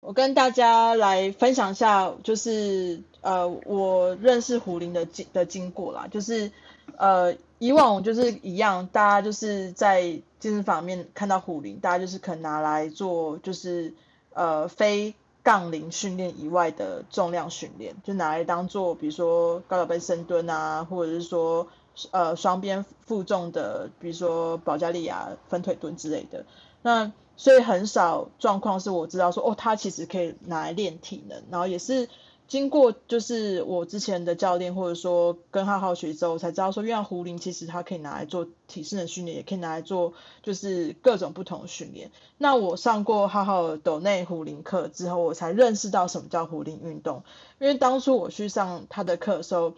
[0.00, 6.08] 我跟大家来分享一下，就是呃，我认识胡林的经的经过啦。
[6.10, 6.50] 就是
[6.96, 10.02] 呃，以往就是一样，大家就是在
[10.40, 13.94] 健身房面看到胡林，大家就是可能拿来做就是
[14.32, 15.14] 呃非
[15.44, 21.68] 杠铃训练以外的重量训练，就拿来当做比如说高脚杯深蹲啊，或者是说
[22.10, 26.44] 呃双边负重的，比如说保加利亚分腿蹲之类的。
[26.82, 32.08] 那所以很少状况是我知道说哦，他其实可以拿来练体能，然后也是
[32.48, 40.12] 经过就是我之前的教练或者说跟浩浩学之后，才知道说，原来壶铃其实它可以拿来做体适能训练，也可以拿来做
[40.42, 42.10] 就是各种不同的训练。
[42.36, 47.22] 那我上过浩浩斗内壶铃课之后，我才认识到什么叫壶铃运动。
[47.58, 49.74] 因为当初我去上他的课的时候，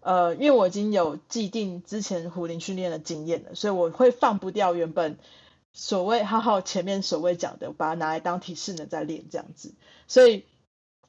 [0.00, 5.18] 呃，因为我已经有既定之前壶铃训练的经验了，所以我会放不掉原本。
[5.72, 9.72] 所谓浩浩前面所谓讲的，把它拿来当体适能在练这样子，
[10.08, 10.44] 所以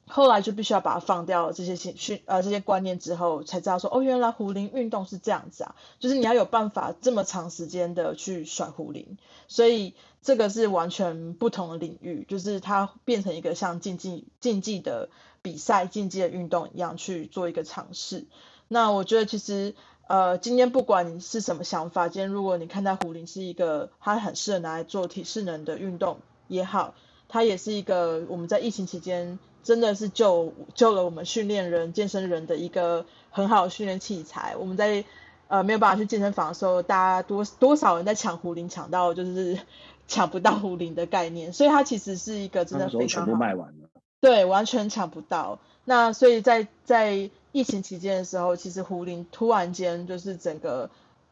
[0.06, 9.18] 后来就必须要把它放掉这些训训呃这些观念之后，才知道说哦原来壶铃运动是这样子啊，就是你要有办法这么长时间的去甩壶铃，
[9.48, 15.08] 所以这个是完全不同的领域，就是它变成一个像竞技竞技的
[15.42, 18.26] 比赛、竞技的运动一样去做一个尝试。
[18.72, 19.74] 那我觉得其实。
[20.08, 26.18] 呃，今天不管你是什么想法，今天如果你看待壶铃是一个它很适合拿来做体适能的运动
[26.48, 26.92] 也好，
[27.28, 34.54] 它也是一个我们在疫情期间真的是救救了我们训练人、健身人的一个很好的训练器材。
[34.58, 35.02] 我们在
[35.48, 39.58] 呃没有办法去健身房的时候，大家多多少人在抢壶铃，抢到就是
[40.08, 43.88] 抢不到壶铃的概念，所以它其实是一个真的非常全部卖完了，
[44.20, 45.58] 对，完全抢不到。
[45.84, 50.90] 那所以在在疫情期间的时候，其实胡林突然间就是整个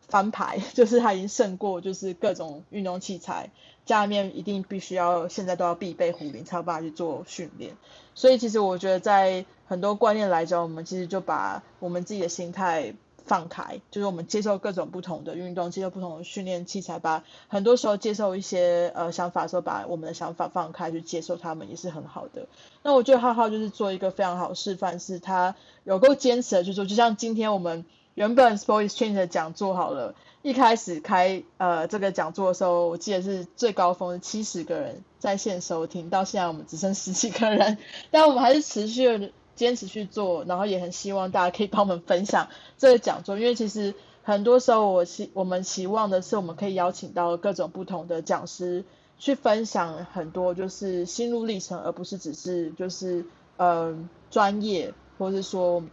[0.09, 3.51] 翻牌， 就是他已经胜过就是各种运动器材，
[3.87, 7.77] 家里面一定必须要现在都要必备胡林才有办法去做训练。
[8.15, 12.95] 所以其实我觉得在很多观念来讲，我们其实就把我们自己的心态。
[13.25, 22.47] 放开，就是我们接受各种不同的运动，接受不同的训练器材，把很多时候接受一些呃想法的时候，把我们的想法放开去接受他们，也是很好的。
[22.83, 25.55] 那我觉得浩浩就是做一个非常好示范，是他
[25.85, 26.85] 有够坚持的去做。
[26.85, 37.79] 就像今天我们原本 Sport Exchange 的讲座好了，一开始开呃这个讲座的时候，我记得是最高峰是七十个人在线收听，到现在我们只剩十几个人，
[38.11, 39.33] 但我们还是持续。
[39.57, 42.49] 坚持去做，然后也很希望大家可以帮我们分享
[42.79, 48.85] 这个讲座，因为其实很多时候我希我们期望的是，我们可以邀请到各种不同的讲师
[49.19, 53.27] 去分享很多就是心路历程，而不是只是就是
[53.59, 55.85] 嗯专业，或是说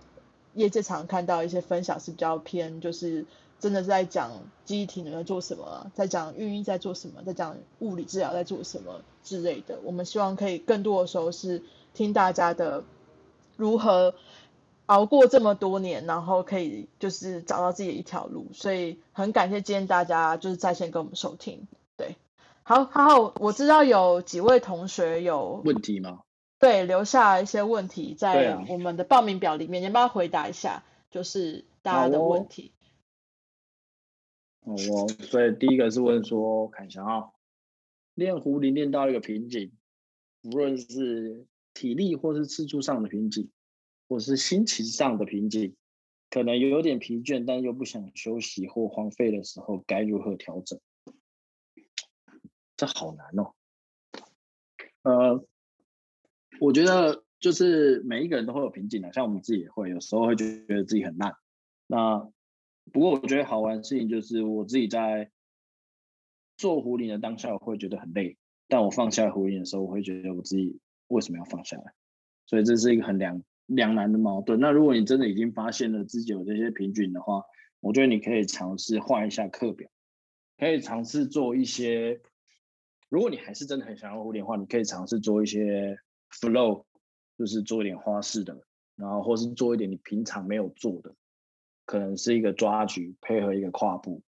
[0.54, 3.26] 业界常看到一些分享是比较偏，就是
[3.60, 4.32] 真的在讲
[4.64, 9.80] 记忆体能在做什么，在讲运营在做什么，在讲物理治疗在做什么之类的。
[9.84, 12.84] 我们希望可以更多的时候是听大家的。
[13.58, 14.16] 如何
[14.86, 21.68] 熬过这么多年，然后可以就是找到自己的一条路，所以很感谢今天大家就是在线跟我们收听。
[21.98, 22.16] 对，
[22.64, 26.22] 好，好，我知道有几位同学有问题吗？
[26.60, 32.72] 对，留下一些问题在我们的报名表里面，你帮他回答一下，就是大家的问题。
[34.62, 37.32] 哦，我所以第一个是问说，看一下啊，
[38.14, 39.74] 练壶铃练到一个瓶颈，
[40.44, 41.46] 无论是。
[41.78, 43.52] 体力或是次数上的瓶颈，
[44.10, 45.76] 或是心情上的瓶颈，
[46.32, 50.80] 可能有点疲倦，但又不想休息或荒废的时候，该如何调整？
[52.76, 53.54] 这好难哦。
[55.04, 55.46] 呃，
[56.60, 61.36] 我觉得就是每一个人都会有瓶颈的，像我们自己也会，有时候会觉得自己很烂。
[61.86, 62.28] 那
[62.92, 65.30] 不过我觉得好玩的事情就是，我自己在
[66.58, 68.36] 做壶铃的当下，我会觉得很累，
[68.68, 70.80] 但我放下壶铃的时候，我会觉得我自己。
[71.08, 71.94] 为什么要放下来？
[72.46, 74.58] 所以这是一个很两两难的矛盾。
[74.62, 77.44] 那如果你真的已经发现了自己有这些瓶颈的话，
[77.82, 79.90] 我觉得你可以尝试换一下课表，
[80.58, 82.22] 可以尝试做一些。
[83.10, 85.98] 如果你还是真的很想要蝴蝶话，你可以尝试做一些
[86.32, 86.86] flow，
[87.38, 88.62] 就是做一点花式的，
[88.96, 91.14] 然后或是做一点你平常没有做的，
[91.86, 94.22] 可能是一个抓举配合一个跨步，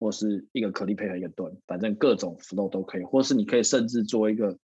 [0.00, 3.04] 或是一个可力配合一个蹲，反正各种 flow 都可以。
[3.04, 4.58] 或是你可以甚至做一个。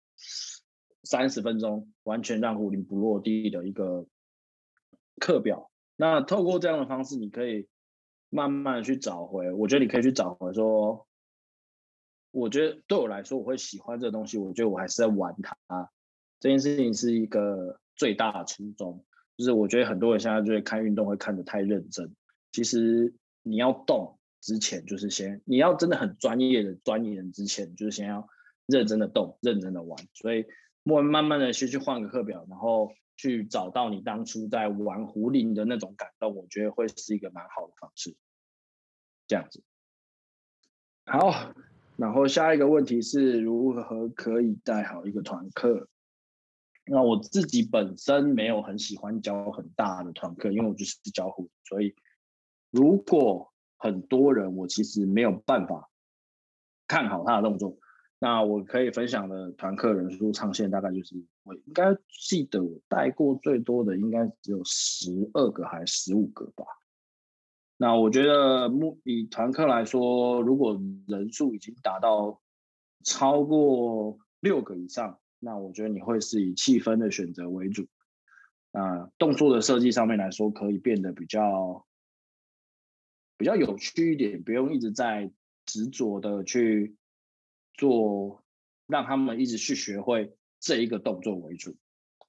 [1.03, 4.07] 三十分钟完全让壶铃不落地的一个
[5.21, 5.71] 课表。
[5.97, 7.69] 那透过这样的方式，你可以
[8.31, 9.53] 慢慢去找回。
[9.53, 11.07] 我觉得你可以去找回说，
[12.31, 14.39] 我觉得对我来说，我会喜欢这东西。
[14.39, 15.91] 我觉得我还是在玩它。
[16.41, 19.05] 这件事情是一个最大的初衷，
[19.37, 22.15] 就是我觉得很多人现在就会看运动会看得太认真。
[22.53, 28.29] 其实你要动之前，就是先你要真的很专业的专业人之前，就是先要
[28.67, 29.99] 认真的动，认真的玩。
[30.15, 30.47] 所以，
[30.89, 38.17] 慢慢慢的先去换个课表，然后去找到你当初在玩壶铃的那种感动，我觉得会是一个蛮好的方式。
[39.27, 39.63] 这样子，
[41.05, 41.55] 好。
[41.97, 45.89] 然后下一个问题是如何可以带好一个团课？
[46.87, 51.97] 那我自己本身没有很喜欢教很大的团课，因为我就是教壶，所以
[52.71, 55.91] 如果很多人，我其实没有办法
[56.87, 57.77] 看好他的动作。
[58.21, 61.15] 那我可以分享的团客人数上限大概就是，
[61.45, 66.65] 我应该记得我带过最多的应该只有十二个还是十五个吧。
[67.77, 72.41] 那我觉得，目以团客来说，如果人数已经达到
[73.05, 77.87] 超过六个以上，那我觉得你会是以气氛的选择为主。
[78.73, 81.87] 啊，动作的设计上面来说，可以变得比较
[83.37, 85.31] 比较有趣一点，不用一直在
[85.65, 86.97] 执着的去
[87.79, 88.45] 做，
[88.87, 91.75] 让他们一直去学会这一个动作为主。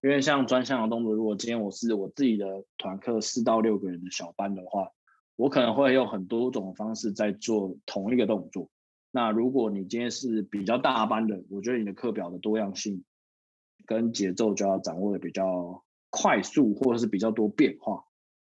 [0.02, 4.92] 因为像专项的动作，如果今天我是我自己的团课四到六个人的小班的话。
[5.36, 8.70] 我可能会用很多种方式在做同一个动作。
[9.10, 13.06] 那如果你今天是比较大班的，我觉得你的课表的多样性
[13.86, 18.04] 跟节奏就要掌握的比较快速，或者是比较多变化。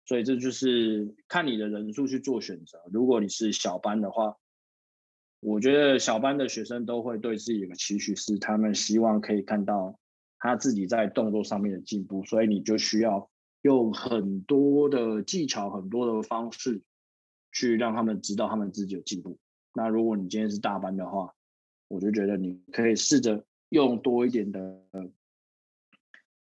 [0.05, 2.81] 所以这就是看你的人数去做选择。
[2.91, 4.35] 如果你是小班的话，
[5.41, 9.99] 我觉得小班的学生都会对自己有个期许，是他们希望可以看到
[10.39, 13.29] 他自己在动作上面的进步，所以你就需要。
[13.63, 16.81] 用很多的技巧、很多的方式，
[17.51, 19.37] 去让他们知道他们自己有进步。
[19.75, 21.35] 那如果你今天是大班的话，
[21.87, 24.83] 我就觉得你可以试着用多一点的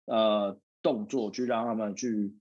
[0.05, 2.33] 呃动作，去让他们去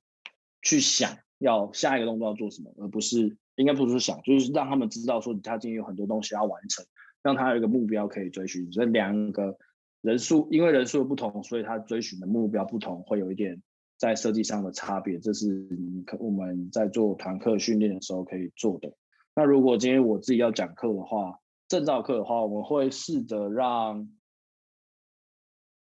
[0.63, 6.85] 去想要下一个动作要做什么，而不是应该不是想，就是让他们知道说他今天有很多东西要完成，
[7.23, 8.71] 让他有一个目标可以追寻。
[8.71, 9.57] 这两个
[10.01, 13.63] 人数因为人数的不同，所以他追寻的目标不同，会有一点。
[13.97, 18.93] 在设计上的差别，这是你可我们在做团课训练的时候可以做的。
[19.37, 21.39] 那如果今天我自己要讲课的话，
[21.69, 24.11] 证照课的话，我会试着让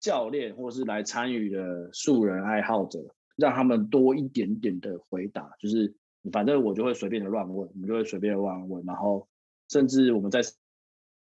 [0.00, 2.98] 教练或是来参与的素人爱好者，
[3.36, 5.52] 让他们多一点点的回答。
[5.60, 5.94] 就是
[6.32, 9.28] 反正我就会随便的乱问，我们就会随便的乱问，然后
[9.68, 10.42] 甚至我们在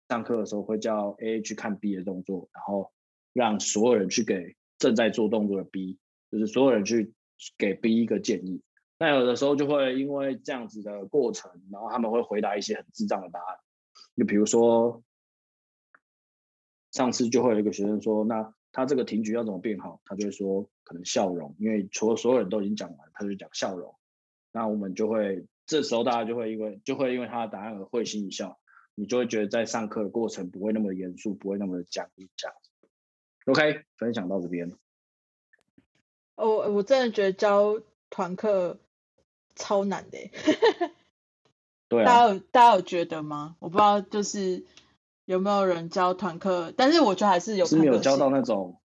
[0.08, 2.92] 上课的时候会叫 A 去看 B 的动作，然后
[3.32, 5.98] 让所有人去给正在做动作的 B。
[6.30, 7.12] 就是所有人去
[7.58, 8.62] 给 B 一个建议，
[8.98, 13.58] 那有的时候就会因为这样子的过程，然后他们会回答一些很智障的答案。
[14.16, 15.02] 就比如说，
[16.90, 20.00] 上次就会有一个学生说，那他这个停局要怎么变好？
[20.06, 23.94] 他就会说可能笑容，因为除了所有人都已经讲完，他就讲笑容。
[24.52, 28.58] 那我们就会这时候大家就会因为就会因为他的答案而会心一笑，
[28.94, 32.56] 你就会觉得在上课的过程不会那么严肃，不会那么的僵硬这样。
[33.46, 34.72] OK，分享到这边。
[36.36, 37.80] 我我真的觉得教
[38.10, 38.78] 团课
[39.54, 40.18] 超难的，
[41.88, 43.56] 对啊，大家有大家有觉得吗？
[43.58, 44.64] 我不知道，就是
[45.24, 47.66] 有没有人教团课，但是我觉得还是有。
[47.66, 48.80] 是没有教到那种，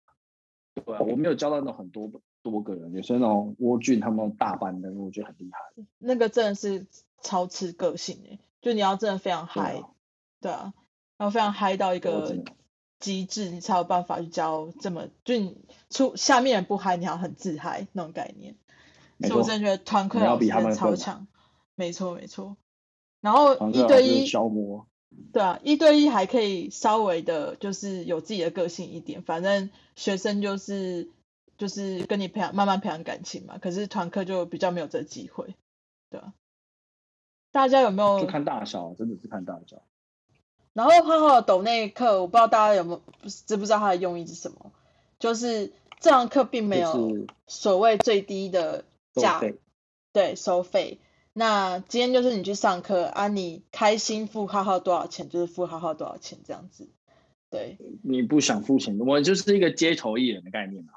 [0.74, 2.07] 对啊，我没有教到那种很多
[2.43, 5.83] 多个人，有些那种蜗俊他们大班的，我觉得很厉害。
[5.97, 6.85] 那个真的是
[7.21, 9.81] 超吃个性诶，就你要真的非常嗨，
[10.39, 10.73] 对啊，
[11.17, 12.43] 然后非常嗨到一个。
[12.99, 15.57] 极致，你才有办法去教这么就你
[15.89, 18.55] 出下面人不嗨，你要很自嗨那种概念。
[19.19, 21.27] 所以我真的觉得团课要比他们超强，
[21.75, 22.55] 没错没错。
[23.19, 24.87] 然后一对一消磨，
[25.33, 29.21] 对啊，一对一还可以稍微的，就是有自己的个性一点。
[29.21, 31.09] 反正学生就是
[31.64, 33.57] 就是跟你培养慢慢培养感情嘛。
[33.57, 35.55] 可是团课就比较没有这机会，
[36.09, 36.34] 对啊。
[37.53, 38.20] 大家有没有？
[38.20, 39.82] 就看大小，真的是看大小。
[40.74, 44.74] 然后浩浩的抖那课，我不知道大家有没有知不知道它的用意是什么？
[45.20, 48.84] 就是这堂课并没有所谓最低的
[49.14, 49.41] 价，
[50.11, 50.99] 对，收费。
[51.32, 56.89] 那今天就是你去上课啊，你开心付浩浩多少钱，就是付浩浩多少钱这样子。
[57.49, 60.93] 对，你不想付钱，我就是一个街头艺人的概念嘛。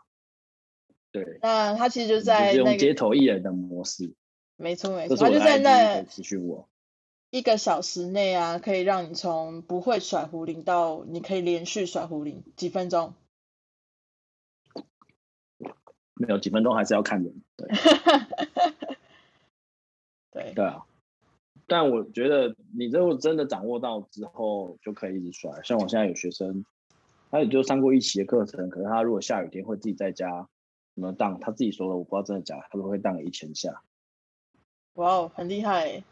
[1.24, 1.38] 对。
[1.42, 4.12] 那他其实就在用街头艺人的模式。
[4.56, 6.68] 没错没错，他就在那咨询我。
[7.30, 13.14] 一个小时内啊，可以让你从不会甩壶铃到你可以连续甩壶铃，几分钟？
[16.14, 17.42] 没有几分钟，还是要看人。
[17.56, 17.68] 对，
[20.32, 20.84] 对对啊。
[21.66, 25.60] 但我觉得你如果真的掌握到之后，就可以一直甩。
[25.64, 26.64] 像我现在有学生，
[27.30, 30.48] 他也就上过一期的课程，可是他如果下雨天会自己在家
[30.96, 33.82] 什么当，他自己说了，我不知道真的假，他都会荡一千下。
[34.94, 36.02] 哇哦，很厉害。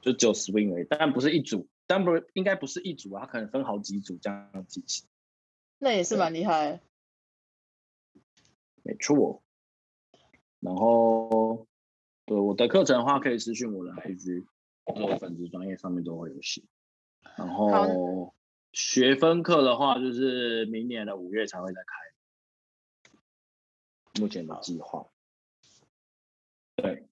[0.00, 5.08] 就只有 swing 而已，但不是一组，但不应该不是一组啊，他可能分好几组这样进行。
[5.78, 6.80] 那也是蛮厉害。
[8.84, 9.42] 没错。
[10.60, 11.66] 然后，
[12.24, 14.46] 对我的课程的话，可以私信我的 IG，
[14.84, 16.62] 我粉丝专业上面都会有写。
[17.36, 18.32] 然后
[18.72, 21.94] 学分课的话，就是明年的五月才会再开，
[24.16, 25.06] 目前的计划。
[26.76, 27.06] 对，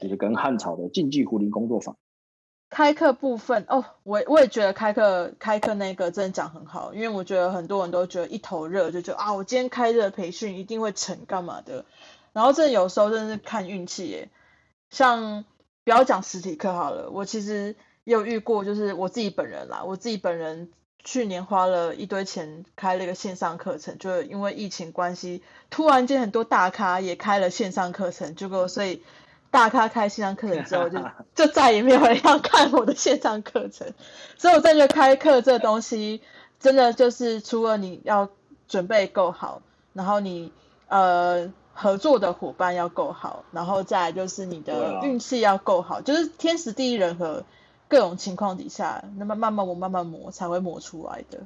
[0.00, 1.96] 就是跟汉朝的竞技狐狸工作坊。
[2.68, 11.84] 开课部分哦，我我也觉得开课开课那个真的讲很好，因为我觉得很多人都觉得一头热，就觉得啊，我今天开这个培训一定会成干嘛的。
[12.32, 14.30] 然后这有时候真的是看运气耶。
[14.88, 15.44] 像
[15.82, 17.74] 不要讲实体课好了，我其实
[18.04, 20.70] 也有遇过，就是我自己本人啦，我自己本人
[21.04, 29.02] 去年花了一堆钱开了一个线上课程，就因为疫情关系，突然间很多大咖也开了线上课程，结果所以。
[29.52, 31.00] 大咖开线上课程之后， 就
[31.34, 33.92] 就再也没有人要看我的线上课程，
[34.38, 36.22] 所以我真的开课这东西，
[36.60, 38.28] 真的就是除了你要
[38.68, 39.60] 准备够好，
[39.92, 40.52] 然后你
[40.86, 47.42] 呃合作的伙伴要够好，然后再就是你的运气要够好，就是天时地利人和
[47.90, 51.40] 各种情况底下，那么慢慢磨慢慢磨才会磨出来的。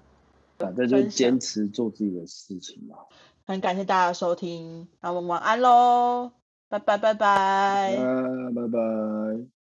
[0.59, 2.97] 反正就是坚持做自己的事情嘛。
[3.47, 6.33] 很感谢大家收听，那我们晚安喽。
[6.69, 7.97] 拜拜拜拜。
[8.55, 9.64] 拜拜。